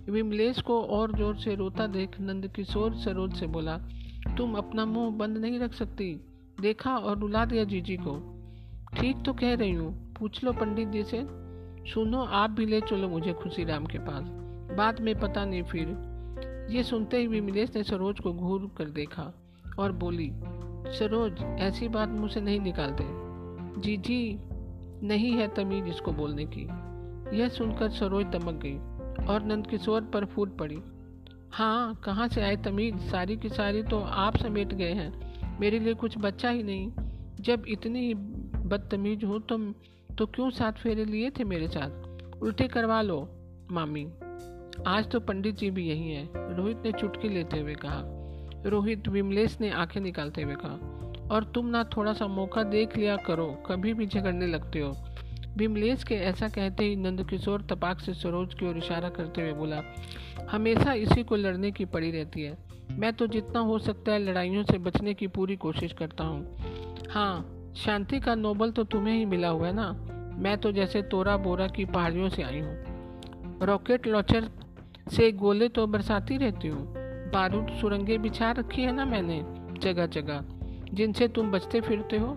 विमलेश 0.09 0.61
को 0.61 0.81
और 0.81 1.15
ज़ोर 1.17 1.35
से 1.35 1.55
रोता 1.55 1.87
देख 1.87 2.19
नंद 2.21 2.47
किशोर 2.47 2.95
सरोज 2.95 3.33
से 3.33 3.47
बोला, 3.47 3.77
तुम 4.37 4.55
अपना 4.55 4.85
मुँह 4.85 5.09
बंद 5.17 5.37
नहीं 5.37 5.59
रख 5.59 5.73
सकती। 5.73 6.13
देखा 6.61 6.97
और 6.97 7.17
रुला 7.17 7.45
दिया 7.45 7.63
जीजी 7.63 7.97
को। 7.97 8.15
ठीक 8.95 9.23
तो 9.25 9.33
कह 9.33 9.53
रही 9.55 9.71
हूँ, 9.71 10.13
पूछ 10.19 10.43
लो 10.43 10.53
पंडित 10.53 10.87
जी 10.87 11.03
से। 11.03 11.21
सुनो, 11.93 12.19
आप 12.19 12.49
भी 12.49 12.65
ले 12.65 12.81
चलो 12.81 13.09
मुझे 13.09 13.33
खुशी 13.33 13.63
राम 13.63 13.85
के 13.85 13.99
पास। 13.99 14.23
बाद 14.77 14.99
में 14.99 15.19
पता 15.19 15.45
नहीं 15.45 15.63
फिर। 15.63 16.67
ये 16.71 16.83
सुनते 16.83 17.17
ही 17.17 17.27
विमलेश 17.27 17.75
ने 17.75 17.83
सरोज 17.83 18.19
को 18.19 18.33
घूर 18.33 18.69
कर 18.77 18.89
देखा 18.89 19.33
और 19.79 19.91
बोली, 19.91 20.31
सरोज, 20.89 21.41
ऐसी 21.59 21.87
बात 21.87 22.09
मुँह 22.09 22.29
से 22.29 22.41
नहीं 22.41 22.59
निकालते। 22.59 23.03
जी 23.81 23.97
जी 23.97 24.39
नहीं 25.07 25.31
है 25.31 25.47
तमीज 25.47 25.87
इसको 25.87 26.11
बोलने 26.11 26.45
की। 26.45 26.63
यह 27.37 27.49
सुनकर 27.49 27.89
सरोज 27.89 28.25
दमक 28.25 28.61
गई। 28.63 28.77
और 29.27 29.43
नंदकिशोर 29.43 30.01
पर 30.01 30.25
फूट 30.25 30.57
पड़ी। 30.57 30.79
हाँ 31.51 31.95
कहाँ 31.95 32.27
से 32.27 32.41
आए 32.41 32.55
तमीज? 32.55 32.97
सारी 32.97 33.37
की 33.37 33.49
सारी 33.49 33.83
तो 33.83 33.99
आप 33.99 34.37
समेट 34.37 34.73
गए 34.73 34.93
हैं। 34.93 35.33
मेरे 35.59 35.79
लिए 35.79 35.93
कुछ 35.93 36.17
बच्चा 36.17 36.49
ही 36.49 36.63
नहीं। 36.63 36.91
जब 37.39 37.63
इतनी 37.67 37.99
ही 37.99 38.13
बदतमीज 38.13 39.23
हो 39.23 39.39
तो 39.39 39.73
तो 40.17 40.25
क्यों 40.25 40.49
साथ 40.49 40.71
फेरे 40.71 41.05
लिए 41.05 41.29
थे 41.29 41.43
मेरे 41.43 41.67
साथ? 41.67 42.13
उल्टे 42.41 42.67
करवा 42.67 43.01
लो, 43.01 43.29
मामी। 43.71 44.11
आज 44.87 45.11
तो 45.11 45.19
पंडित 45.19 45.55
जी 45.55 45.71
भी 45.71 45.89
यही 45.89 46.09
हैं। 46.09 46.55
रोहित 46.55 46.77
ने 46.85 46.91
चुटकी 46.91 47.29
लेते 47.29 47.59
हुए 47.59 47.75
कहा। 47.75 48.01
रोहित 48.69 49.07
विमलेश 49.07 49.57
ने 49.61 49.69
आँखें 49.69 50.01
निकालते 50.01 50.41
हुए 50.41 50.55
कहा। 50.55 50.73
और 51.35 51.43
तुम 51.43 51.65
ना 51.65 51.83
थोड़ा 51.83 52.13
सा 52.13 52.27
मौका 52.27 52.63
देख 52.63 52.97
लिया 52.97 53.15
करो। 53.15 53.63
कभी 53.65 53.93
भी 53.93 54.05
झगड़ने 54.05 54.47
लगते 54.47 54.79
हो। 54.79 54.93
विमलेश 55.57 56.03
के 56.03 56.15
ऐसा 56.15 56.47
कहते 56.49 56.85
ही 56.85 56.95
नंदकिशोर 56.95 57.61
तपाक 57.61 57.99
से 57.99 58.13
सरोज 58.13 58.53
की 58.53 58.67
ओर 58.69 58.77
इशारा 58.77 59.09
करते 59.09 59.41
हुए 59.41 59.53
बोला, 59.53 59.81
हमेशा 60.51 60.93
इसी 60.93 61.23
को 61.23 61.35
लड़ने 61.35 61.71
की 61.71 61.85
पड़ी 61.85 62.11
रहती 62.11 62.41
है। 62.41 62.57
मैं 62.91 63.13
तो 63.13 63.27
जितना 63.27 63.59
हो 63.59 63.77
सकता 63.79 64.11
है 64.11 64.19
लड़ाइयों 64.19 64.63
से 64.63 64.77
बचने 64.77 65.13
की 65.13 65.27
पूरी 65.27 65.55
कोशिश 65.55 65.93
करता 65.93 66.23
हूँ। 66.23 66.57
हाँ 67.09 67.73
शांति 67.75 68.19
का 68.19 68.35
नोबल 68.35 68.71
तो 68.71 68.83
तुम्हें 68.83 69.17
ही 69.17 69.25
मिला 69.25 69.47
हुआ 69.47 69.67
है 69.67 69.73
ना? 69.73 69.91
मैं 70.37 70.57
तो 70.57 70.71
जैसे 70.71 71.01
तोरा 71.01 71.37
बोरा 71.37 71.67
की 71.67 71.85
पहाड़ियों 71.85 72.29
से 72.29 72.43
आई 72.43 72.59
हूँ। 72.59 73.59
रॉकेट 73.61 74.07
लॉन्चर 74.07 74.49
से 75.11 75.31
गोले 75.31 75.67
तो 75.69 75.87
बरसाती 75.87 76.37
रहती 76.37 76.67
हूँ। 76.67 76.93
बारूद 77.33 77.67
सुरंगें 77.81 78.21
बिछा 78.21 78.51
रखी 78.51 78.81
है 78.81 78.91
ना 78.91 79.05
मैंने 79.05 79.41
जगह 79.79 80.05
जगह 80.05 80.43
जिनसे 80.93 81.27
तुम 81.27 81.51
बचते 81.51 81.81
फिरते 81.81 82.17
हो? 82.17 82.27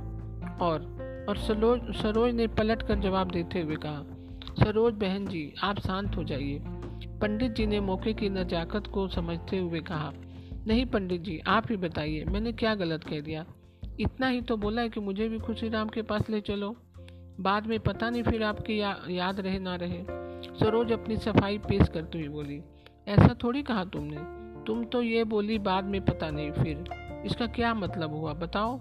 और 0.60 0.95
और 1.28 1.36
सरोज 1.36 1.94
सरोज 1.96 2.34
ने 2.34 2.46
पलट 2.46 2.82
कर 2.82 2.94
जवाब 2.94 3.30
देते 3.30 3.60
हुए 3.60 3.76
कहा 3.76 4.64
सरोज 4.64 4.94
बहन 4.94 5.26
जी 5.26 5.52
आप 5.62 5.78
शांत 5.78 6.16
हो 6.16 6.24
जाइए। 6.24 6.60
पंडित 7.20 7.52
जी 7.52 7.66
ने 7.66 7.80
मौके 7.80 8.12
की 8.14 8.28
नजाकत 8.28 8.86
को 8.86 9.08
समझते 9.08 9.58
हुए 9.58 9.80
कहा 9.80 10.12
नहीं 10.66 10.86
पंडित 10.86 11.20
जी 11.20 11.38
आप 11.46 11.64
ही 11.70 11.76
बताइए 11.76 12.24
मैंने 12.24 12.52
क्या 12.52 12.74
गलत 12.74 13.04
कह 13.04 13.20
दिया? 13.20 13.44
इतना 14.00 14.28
ही 14.28 14.40
तो 14.40 14.56
बोला 14.56 14.82
है 14.82 14.88
कि 14.88 15.00
मुझे 15.00 15.28
भी 15.28 15.38
खुशी 15.38 15.68
राम 15.68 15.88
के 15.88 16.02
पास 16.02 16.30
ले 16.30 16.40
चलो। 16.40 16.76
बाद 17.40 17.66
में 17.66 17.78
पता 17.80 18.10
नहीं 18.10 18.22
फिर 18.22 18.42
आपकी 18.42 18.80
या, 18.80 18.96
याद 19.08 19.40
रहे 19.40 19.58
ना 19.58 19.76
रहे। 19.76 20.02
सरोज 20.60 20.92
अपनी 20.92 21.16
सफ़ाई 21.16 21.58
पेश 21.58 21.88
करते 21.88 22.18
हुए 22.18 22.28
बोली 22.28 22.60
ऐसा 23.08 23.34
थोड़ी 23.44 23.62
कहा 23.62 23.84
तुमने? 23.84 24.16
तुम 24.64 24.84
तो 24.84 25.02
ये 25.02 25.24
बोली 25.24 25.58
बाद 25.58 25.84
में 25.84 26.04
पता 26.04 26.30
नहीं 26.30 26.50
फिर। 26.52 26.84
इसका 27.26 27.46
क्या 27.46 27.74
मतलब 27.74 28.14
हुआ 28.14 28.32
बताओ। 28.34 28.78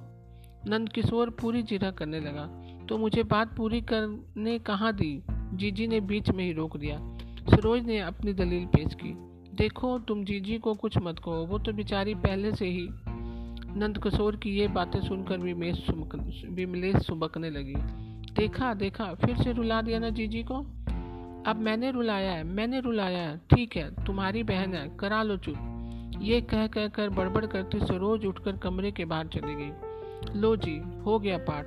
नंद 0.67 0.89
किशोर 0.89 1.29
पूरी 1.29 1.63
जिरा 1.63 1.91
करने 1.91 2.19
लगा। 2.19 2.45
तो 2.89 2.97
मुझे 2.97 3.23
बात 3.23 3.55
पूरी 3.55 3.81
करने 3.81 4.59
कहाँ 4.59 4.93
दी? 4.93 5.23
जीजी 5.29 5.87
ने 5.87 5.99
बीच 5.99 6.29
में 6.29 6.43
ही 6.43 6.53
रोक 6.53 6.77
दिया। 6.77 7.17
सरोज 7.49 7.83
ने 7.83 7.99
अपनी 7.99 8.33
दलील 8.33 8.65
पेश 8.65 8.93
की। 8.93 9.13
देखो, 9.55 9.99
तुम 9.99 10.25
जीजी 10.25 10.57
को 10.57 10.73
कुछ 10.73 10.97
मत 10.97 11.19
कहो, 11.19 11.45
वो 11.45 11.59
तो 11.59 11.73
बेचारी 11.73 12.15
पहले 12.15 12.55
से 12.55 12.65
ही। 12.65 12.87
नंद 13.77 14.03
किशोर 14.03 14.35
की 14.35 14.49
ये 14.49 14.67
बातें 14.67 15.01
सुनकर 15.01 15.37
विमेश 15.37 15.87
विमलेश 16.49 16.95
सुबकने 16.95 17.49
लगी। 17.49 17.75
देखा 18.33 18.73
देखा, 18.73 19.13
फिर 19.13 19.37
से 19.37 19.53
रुला 19.53 19.81
दिया 19.81 19.99
ना 19.99 20.09
जीजी 20.09 20.43
को? 20.43 20.55
अब 21.47 21.55
मैंने 21.59 21.91
रुलाया 21.91 22.31
है, 22.31 22.43
मैंने 22.43 22.79
रुलाया 22.79 23.29
है। 23.29 23.37
ठीक 23.37 23.77
है, 23.77 24.05
तुम्हारी 24.05 24.43
बहन 24.43 24.73
है, 24.73 24.97
करा 24.99 25.23
लो 25.23 25.37
चुप। 25.37 25.55
ये 26.21 26.41
कह 26.41 26.67
कह 26.67 26.87
कर 26.87 27.09
बड़बड़ 27.09 27.45
करती 27.45 27.79
सरोज 27.79 28.25
उठकर 28.25 28.57
कमरे 28.57 28.91
के 28.91 29.05
बाहर 29.05 29.27
चली 29.27 29.55
गई। 29.55 29.71
लो 30.35 30.55
जी, 30.55 30.81
हो 31.05 31.19
गया 31.19 31.37
पाठ। 31.37 31.65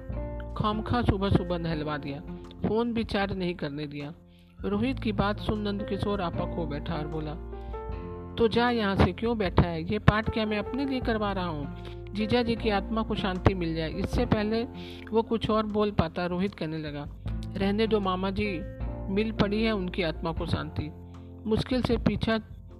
खामखा 0.58 1.02
सुबह 1.02 1.28
सुबह 1.30 1.58
नहलवा 1.58 1.96
दिया। 1.98 2.20
फ़ोन 2.68 2.92
भी 2.92 3.04
चार्ज 3.04 3.32
नहीं 3.32 3.54
करने 3.54 3.86
दिया। 3.86 4.12
रोहित 4.60 5.00
की 5.00 5.12
बात 5.12 5.40
सुन 5.40 5.60
नंद 5.60 5.82
किशोर 5.82 6.20
आपा 6.20 6.54
खो 6.56 6.66
बैठा 6.66 6.94
और 6.94 7.06
बोला 7.06 7.34
तो 8.38 8.48
जा 8.48 8.70
यहाँ 8.70 8.96
से, 8.96 9.12
क्यों 9.12 9.38
बैठा 9.38 9.62
है? 9.62 9.82
ये 9.82 9.98
पाठ 9.98 10.30
क्या 10.30 10.46
मैं 10.46 10.58
अपने 10.58 10.84
लिए 10.84 11.00
करवा 11.00 11.32
रहा 11.32 11.46
हूँ? 11.46 12.14
जीजा 12.14 12.42
जी 12.42 12.56
की 12.56 12.70
आत्मा 12.70 13.02
को 13.02 13.14
शांति 13.14 13.54
मिल 13.54 13.74
जाए। 13.74 13.90
इससे 13.90 14.26
पहले 14.26 14.62
वो 15.10 15.22
कुछ 15.22 15.50
और 15.50 15.66
बोल 15.66 15.90
पाता, 15.90 16.26
रोहित 16.26 16.54
कहने 16.54 16.78
लगा। 16.78 17.06
रहने 17.56 17.86
दो 17.86 18.00
मामा 18.00 18.30
जी, 18.30 18.60
मिल 19.14 19.32
पड़ी 19.32 19.62
है 19.62 19.72
उनकी 19.72 20.02
आत्मा 20.02 20.32
को 20.32 20.46
शांति। 20.46 20.90
मुश्किल 21.46 21.82
से 21.82 21.96
पीछा 21.96 22.38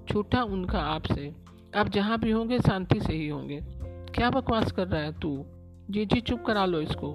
छूटा 0.09 0.43
उनका 0.43 0.81
आपसे। 0.81 1.35
अब 1.75 1.89
जहाँ 1.89 2.19
भी 2.19 2.31
होंगे, 2.31 2.59
शांति 2.59 3.01
से 3.01 3.13
ही 3.13 3.29
होंगे। 3.29 3.61
क्या 4.15 4.31
बकवास 4.31 4.73
कर 4.73 4.87
रहा 4.89 5.03
है 5.03 5.21
तू? 5.21 5.45
जी 5.89 6.05
जी, 6.07 6.21
चुप 6.21 6.45
करा 6.47 6.65
लो 6.67 6.81
इसको। 6.81 7.15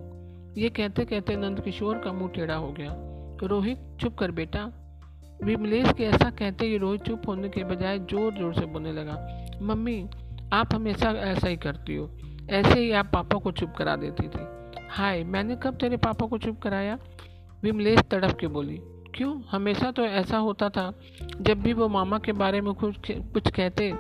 ये 0.57 0.69
कहते 0.69 1.05
कहते 1.05 1.36
नंद 1.36 1.59
किशोर 1.62 1.97
का 1.97 2.12
मुँह 2.13 2.29
टेढ़ा 2.29 2.55
हो 2.55 2.71
गया। 2.71 2.95
रोहित, 3.43 3.79
चुप 4.01 4.17
कर 4.17 4.31
बेटा। 4.31 4.63
विमलेश 5.39 5.91
के 5.97 6.03
ऐसा 6.03 6.29
कहते 6.29 6.65
ही 6.65 6.77
रोहित 6.77 7.01
चुप 7.01 7.27
होने 7.27 7.49
के 7.49 7.63
बजाय 7.63 7.99
ज़ोर 7.99 8.33
ज़ोर 8.33 8.53
से 8.53 8.65
बोलने 8.65 8.91
लगा, 8.93 9.15
मम्मी, 9.62 10.03
आप 10.53 10.73
हमेशा 10.75 11.12
ऐसा 11.12 11.47
ही 11.47 11.57
करती 11.57 11.95
हो। 11.95 12.09
ऐसे 12.49 12.79
ही 12.79 12.91
आप 12.91 13.09
पापा 13.13 13.39
को 13.39 13.51
चुप 13.51 13.73
करा 13.77 13.95
देती 13.95 14.27
थी। 14.27 14.45
हाय, 14.89 15.23
मैंने 15.23 15.55
कब 15.55 15.77
तेरे 15.77 15.97
पापा 15.97 16.27
को 16.27 16.38
चुप 16.38 16.59
कराया? 16.62 16.97
विमलेश 17.63 17.99
तड़प 18.12 18.38
के 18.39 18.47
बोली, 18.49 18.79
क्यों? 19.15 19.41
हमेशा 19.51 19.91
तो 19.91 20.05
ऐसा 20.05 20.38
होता 20.38 20.69
था। 20.69 20.91
जब 21.41 21.62
भी 21.62 21.73
वो 21.73 21.88
मामा 21.89 22.19
के 22.19 22.31
बारे 22.33 22.62
में 22.62 22.73
कुछ 22.73 23.12
कुछ 23.12 23.49
कहते, 23.49 23.93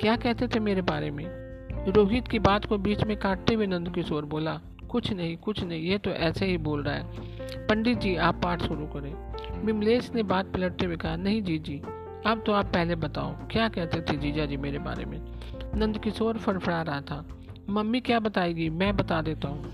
क्या 0.00 0.16
कहते 0.16 0.48
थे 0.48 0.60
मेरे 0.60 0.82
बारे 0.84 1.10
में? 1.10 1.47
रोहित 1.86 2.28
की 2.28 2.38
बात 2.38 2.64
को 2.64 2.78
बीच 2.78 3.04
में 3.04 3.16
काटते 3.16 3.54
हुए 3.54 3.66
नंद 3.66 3.94
किशोर 3.94 4.24
बोला, 4.24 4.60
कुछ 4.90 5.12
नहीं 5.12 5.36
कुछ 5.36 5.62
नहीं, 5.62 5.80
ये 5.82 5.98
तो 5.98 6.10
ऐसे 6.10 6.46
ही 6.46 6.56
बोल 6.58 6.82
रहा 6.82 6.94
है। 6.94 7.66
पंडित 7.66 7.98
जी, 7.98 8.14
आप 8.16 8.40
पाठ 8.44 8.62
शुरू 8.62 8.86
करें। 8.86 9.62
विमलेश 9.64 10.10
ने 10.14 10.22
बात 10.24 10.52
पलटते 10.52 10.86
हुए 10.86 10.96
कहा, 10.96 11.16
नहीं 11.16 11.42
जी 11.42 11.58
जी 11.58 11.80
अब 12.26 12.42
तो 12.46 12.52
आप 12.52 12.66
पहले 12.66 12.94
बताओ, 12.96 13.32
क्या 13.48 13.68
कहते 13.68 14.00
थे 14.02 14.16
जीजा 14.16 14.46
जी 14.46 14.56
मेरे 14.56 14.78
बारे 14.78 15.04
में? 15.04 15.18
नंद 15.74 15.98
किशोर 15.98 16.38
फड़फड़ा 16.38 16.82
रहा 16.82 17.00
था, 17.00 17.24
मम्मी 17.70 18.00
क्या 18.00 18.20
बताएगी, 18.20 18.68
मैं 18.70 18.96
बता 18.96 19.20
देता 19.22 19.48
हूँ। 19.48 19.72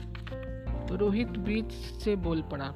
रोहित 0.92 1.28
बीच 1.40 1.72
से 2.02 2.16
बोल 2.16 2.42
पड़ा, 2.42 2.72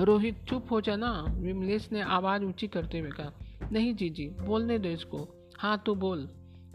रोहित, 0.00 0.42
चुप 0.48 0.72
हो 0.72 0.80
जा 0.80 0.96
ना। 0.96 1.10
विमलेश 1.30 1.88
ने 1.92 2.00
आवाज़ 2.02 2.42
ऊँची 2.44 2.66
करते 2.68 2.98
हुए 2.98 3.10
कहा, 3.10 3.32
नहीं 3.72 3.94
जी 3.94 4.08
जी 4.10 4.28
बोलने 4.40 4.78
दो 4.78 4.88
इसको। 4.88 5.26
हाँ 5.58 5.82
तू 5.86 5.94
बोल। 5.96 6.28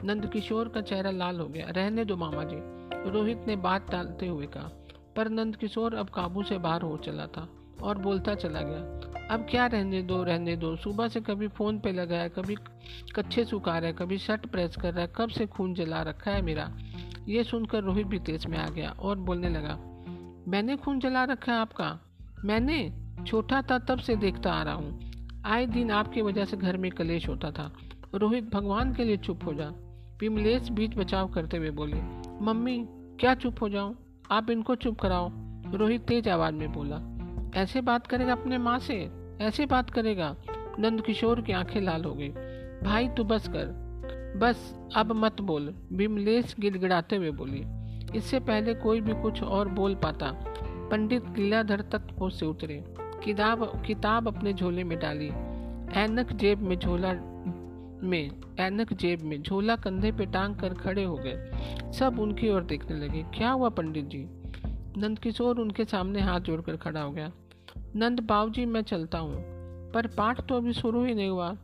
नंद 0.04 0.26
किशोर 0.26 0.68
का 0.68 0.82
चेहरा 0.82 1.12
लाल 1.12 1.40
हो 1.40 1.48
गया। 1.48 1.70
रहने 1.70 2.06
दो 2.06 2.16
मामा 2.18 2.44
जी 2.44 2.58
रोहित 3.12 3.46
ने 3.48 3.56
बात 3.56 3.90
टालते 3.92 4.28
हुए 4.28 4.46
कहा। 4.48 4.70
पर 5.16 5.30
नंद 5.30 5.56
किशोर 5.56 5.96
अब 5.96 6.10
काबू 6.10 6.44
से 6.44 6.58
बाहर 6.58 6.82
हो 6.82 6.98
चला 6.98 7.26
था 7.28 7.48
और 7.84 7.98
बोलता 7.98 8.36
चला 8.36 8.62
गया। 8.62 9.10
अब 9.28 9.46
क्या 9.50 9.66
रहने 9.66 10.02
दो 10.02 10.22
रहने 10.24 10.56
दो। 10.56 10.76
सुबह 10.76 11.08
से 11.08 11.22
कभी 11.22 11.48
फ़ोन 11.48 11.80
पे 11.80 11.92
लगा 11.92 12.18
है, 12.18 12.30
कभी 12.30 12.56
कच्छे 13.16 13.44
सुखा 13.46 13.78
रहा 13.78 13.88
है, 13.88 13.94
कभी 13.94 14.18
शर्ट 14.18 14.46
प्रेस 14.46 14.76
कर 14.76 14.94
रहा 14.94 15.02
है, 15.02 15.12
कब 15.16 15.30
से 15.30 15.46
खून 15.46 15.74
जला 15.74 16.02
रखा 16.02 16.32
है 16.32 16.42
मेरा? 16.42 16.70
ये 17.28 17.44
सुनकर 17.44 17.84
रोहित 17.84 18.08
भी 18.08 18.20
तेज 18.20 18.46
में 18.46 18.58
आ 18.58 18.68
गया 18.70 18.90
और 19.00 19.18
बोलने 19.20 19.50
लगा, 19.50 19.76
मैंने 20.48 20.76
खून 20.76 21.00
जला 21.00 21.24
रखा 21.24 21.52
है 21.54 21.60
आपका? 21.60 22.00
मैंने? 22.46 22.82
छोटा 23.28 23.62
था, 23.62 23.78
तब 23.80 24.00
से 24.00 24.16
देखता 24.16 24.52
आ 24.52 24.64
रहा 24.64 24.74
हूँ। 24.74 25.00
आए 25.46 25.66
दिन 25.66 25.92
आपकी 25.92 26.22
वजह 26.22 26.46
से 26.46 26.58
घर 26.58 26.78
में 26.78 26.92
कलेश 26.92 27.28
होता 27.30 27.52
था। 27.52 27.72
रोहित 28.16 28.50
भगवान 28.54 28.94
के 28.94 29.04
लिए 29.04 29.18
चुप 29.18 29.46
हो 29.46 29.54
जा। 29.54 29.72
विमलेश 30.22 30.70
बीच 30.70 30.98
बचाव 30.98 31.28
करते 31.28 31.58
हुए 31.58 31.70
बोले, 31.70 31.98
मम्मी, 32.42 32.86
क्या 32.90 33.36
चुप 33.36 33.56
हो 33.62 33.70
जाऊँ? 33.70 33.96
आप 34.32 34.50
इनको 34.50 34.76
चुप 34.76 35.00
कराओ, 35.00 35.32
रोहित 35.74 36.02
तेज 36.02 36.28
आवाज़ 36.28 36.56
में 36.56 36.74
बोला। 36.74 37.02
ऐसे 37.62 37.82
बात 37.82 38.08
करेगा 38.08 38.32
अपने 38.32 38.58
माँ 38.58 38.80
से? 38.80 39.12
ऐसे 39.42 39.66
बात 39.66 39.90
करेगा? 39.90 40.36
नंद 40.80 41.02
किशोर 41.02 41.42
की 41.42 41.52
आँखें 41.52 41.82
लाल 41.82 42.04
हो 42.04 42.14
गई। 42.14 42.30
भाई, 42.84 43.08
तू 43.08 43.24
बस 43.24 43.48
कर। 43.48 43.66
बस, 44.38 44.76
अब 44.96 45.12
मत 45.12 45.42
बोल, 45.42 45.76
विमलेश 45.92 46.56
गिड़गिड़ाते 46.60 47.16
हुए 47.16 47.32
बोली। 47.32 47.64
इससे 48.18 48.40
पहले 48.40 48.74
कोई 48.74 49.02
भी 49.02 49.22
कुछ 49.22 49.44
और 49.44 49.68
बोल 49.68 49.96
पाता। 49.96 50.32
पंडित 50.92 51.24
लीलाधर 51.38 51.82
तक 51.82 52.00
पहुँच 52.00 52.34
से 52.34 52.46
उतरे। 52.46 52.84
किताब 53.00 53.84
किताब 53.86 54.28
अपने 54.28 54.54
झोले 54.54 54.84
में 54.84 55.00
डाली। 55.00 55.30
ऐनक 55.94 56.34
जेब 56.34 56.60
में 56.60 56.80
झोला 56.80 57.14
में, 58.04 58.32
ऐनक 58.60 58.94
जेब 58.94 59.22
में 59.22 59.42
झोला 59.42 59.76
कंधे 59.76 60.12
पे 60.12 60.26
टांग 60.26 60.56
कर 60.56 60.74
खड़े 60.74 61.04
हो 61.04 61.16
गए। 61.16 61.52
सब 61.94 62.20
उनकी 62.20 62.50
ओर 62.50 62.64
देखने 62.64 62.98
लगे। 62.98 63.24
क्या 63.24 63.52
हुआ 63.52 63.70
पंडित 63.70 64.06
जी? 64.06 64.28
नंद 64.98 65.20
किशोर 65.20 65.60
उनके 65.60 65.86
सामने 65.86 66.22
हाथ 66.22 66.40
जोड़कर 66.40 66.78
खड़ा 66.78 67.02
हो 67.02 67.12
गया। 67.12 67.32
नंद 67.96 68.20
बाबू 68.20 68.52
जी 68.52 68.66
मैं 68.66 68.82
चलता 68.82 69.18
हूँ। 69.18 69.36
पर 69.92 70.08
पाठ 70.08 70.42
तो 70.42 70.56
अभी 70.56 70.74
शुरू 70.74 71.06
ही 71.06 71.14
नहीं 71.14 71.30
हुआ। 71.30 71.58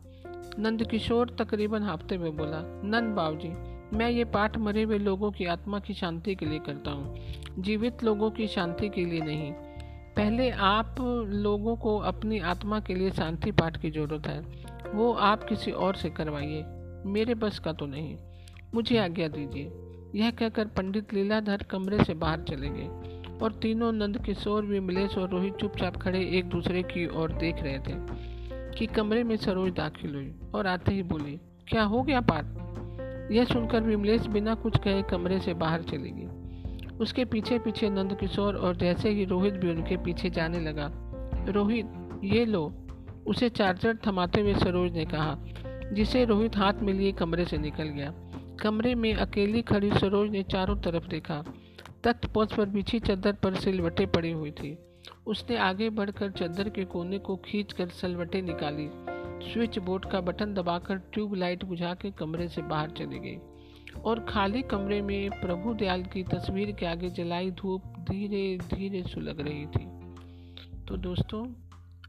नंद 0.58 0.86
किशोर 0.88 1.36
तकरीबन 1.38 1.82
हाफते 1.82 2.14
हुए 2.14 2.30
बोला, 2.30 2.60
नंद 2.84 3.14
बाबू 3.14 3.36
जी 3.36 3.48
मैं 3.96 4.10
ये 4.10 4.24
पाठ 4.24 4.58
मरे 4.58 4.82
हुए 4.82 4.98
लोगों 4.98 5.30
की 5.30 5.44
आत्मा 5.44 5.78
की 5.78 5.94
शांति 5.94 6.34
के 6.34 6.46
लिए 6.46 6.58
करता 6.58 6.90
हूँ। 6.90 7.16
जीवित 7.58 8.04
लोगों 8.04 8.30
की 8.30 8.46
शांति 8.46 8.88
के 8.88 9.04
लिए 9.04 9.20
नहीं। 9.20 9.52
पहले 10.16 10.50
आप 10.50 10.96
लोगों 11.28 11.76
को 11.76 11.98
अपनी 11.98 12.38
आत्मा 12.38 12.80
के 12.80 12.94
लिए 12.94 13.10
शांति 13.10 13.52
पाठ 13.52 13.80
की 13.80 13.90
ज़रूरत 13.90 14.26
है। 14.26 14.67
वो 14.94 15.12
आप 15.12 15.44
किसी 15.44 15.70
और 15.70 15.94
से 15.94 16.10
करवाइए। 16.10 16.64
मेरे 17.06 17.34
बस 17.34 17.58
का 17.58 17.72
तो 17.72 17.86
नहीं। 17.86 18.16
मुझे 18.74 18.98
आज्ञा 18.98 19.28
दीजिए। 19.28 19.72
यह 20.14 20.30
कहकर 20.30 20.66
पंडित 20.66 21.14
लीलाधर 21.14 21.62
कमरे 21.62 22.04
से 22.04 22.14
बाहर 22.14 22.40
चले 22.40 22.68
गए 22.68 22.88
और 23.42 23.52
तीनों 23.52 23.92
नंद 23.92 24.18
किशोर, 24.24 24.64
विमलेश 24.64 25.18
और 25.18 25.28
रोहित 25.30 25.54
चुपचाप 25.54 25.96
खड़े 25.96 26.20
एक 26.38 26.48
दूसरे 26.48 26.82
की 26.82 27.06
ओर 27.06 27.32
देख 27.32 27.62
रहे 27.62 27.78
थे 27.78 27.94
कि 28.78 28.86
कमरे 28.86 29.22
में 29.24 29.36
सरोज 29.36 29.72
दाखिल 29.72 30.14
हुई 30.14 30.34
और 30.54 30.66
आते 30.66 30.92
ही 30.92 31.02
बोली, 31.02 31.40
क्या 31.68 31.82
हो 31.82 32.02
गया 32.02 32.20
पाठ 32.20 32.44
यह 33.32 33.44
सुनकर 33.44 33.80
विमलेश 33.80 34.26
बिना 34.26 34.54
कुछ 34.54 34.76
कहे 34.78 35.02
कमरे 35.02 35.38
से 35.40 35.54
बाहर 35.54 35.82
चली 35.82 36.10
गई 36.10 36.96
उसके 36.98 37.24
पीछे 37.24 37.58
पीछे 37.58 37.90
नंद 37.90 38.14
किशोर 38.14 38.56
और 38.56 38.76
जैसे 38.76 39.10
ही 39.10 39.24
रोहित 39.24 39.54
भी 39.54 39.70
उनके 39.70 39.96
पीछे 39.96 40.30
जाने 40.30 40.60
लगा, 40.60 40.90
रोहित, 41.52 41.86
ये 42.24 42.44
लो। 42.44 42.87
उसे 43.28 43.48
चार्जर 43.48 43.98
थमाते 44.06 44.40
हुए 44.40 44.54
सरोज 44.54 44.92
ने 44.92 45.04
कहा, 45.04 45.38
जिसे 45.92 46.24
रोहित 46.24 46.56
हाथ 46.56 46.74
में 46.74 46.92
लिए 46.92 47.12
कमरे 47.12 47.44
से 47.44 47.58
निकल 47.58 47.84
गया। 47.84 48.14
कमरे 48.60 48.94
में 48.94 49.14
अकेली 49.14 49.62
खड़ी 49.62 49.90
सरोज 49.90 50.30
ने 50.30 50.42
चारों 50.42 50.76
तरफ़ 50.76 51.08
देखा। 51.08 51.44
तख्त 52.04 52.26
पोच 52.26 52.52
पर 52.52 52.66
बिछी 52.66 53.00
चद्दर 53.00 53.32
पर 53.32 53.54
सिलवटें 53.54 54.06
पड़ी 54.06 54.30
हुई 54.30 54.50
थी। 54.50 54.78
उसने 55.26 55.56
आगे 55.56 55.90
बढ़कर 55.90 56.30
चद्दर 56.30 56.68
के 56.68 56.84
कोने 56.84 57.18
को 57.18 57.36
खींचकर 57.36 57.88
सलवटें 57.88 58.42
निकाली। 58.42 58.90
स्विच 59.52 59.78
बोर्ड 59.78 60.04
का 60.04 60.20
बटन 60.20 60.54
दबाकर 60.54 60.96
ट्यूब 60.96 61.34
लाइट 61.34 61.64
बुझा 61.64 61.94
के 61.94 62.10
कमरे 62.10 62.48
से 62.48 62.62
बाहर 62.62 62.90
चली 62.90 63.18
गई। 63.18 63.38
और 64.02 64.20
खाली 64.20 64.62
कमरे 64.62 65.02
में 65.02 65.30
प्रभु 65.30 65.74
दयाल 65.74 66.02
की 66.02 66.22
तस्वीर 66.22 66.72
के 66.72 66.86
आगे 66.86 67.10
जलाई 67.10 67.50
धूप 67.50 67.82
धीरे 67.84 68.58
धीरे 68.74 69.02
सुलग 69.02 69.40
रही 69.40 69.66
थी। 69.66 69.86
तो 70.84 70.96
दोस्तों 70.96 71.67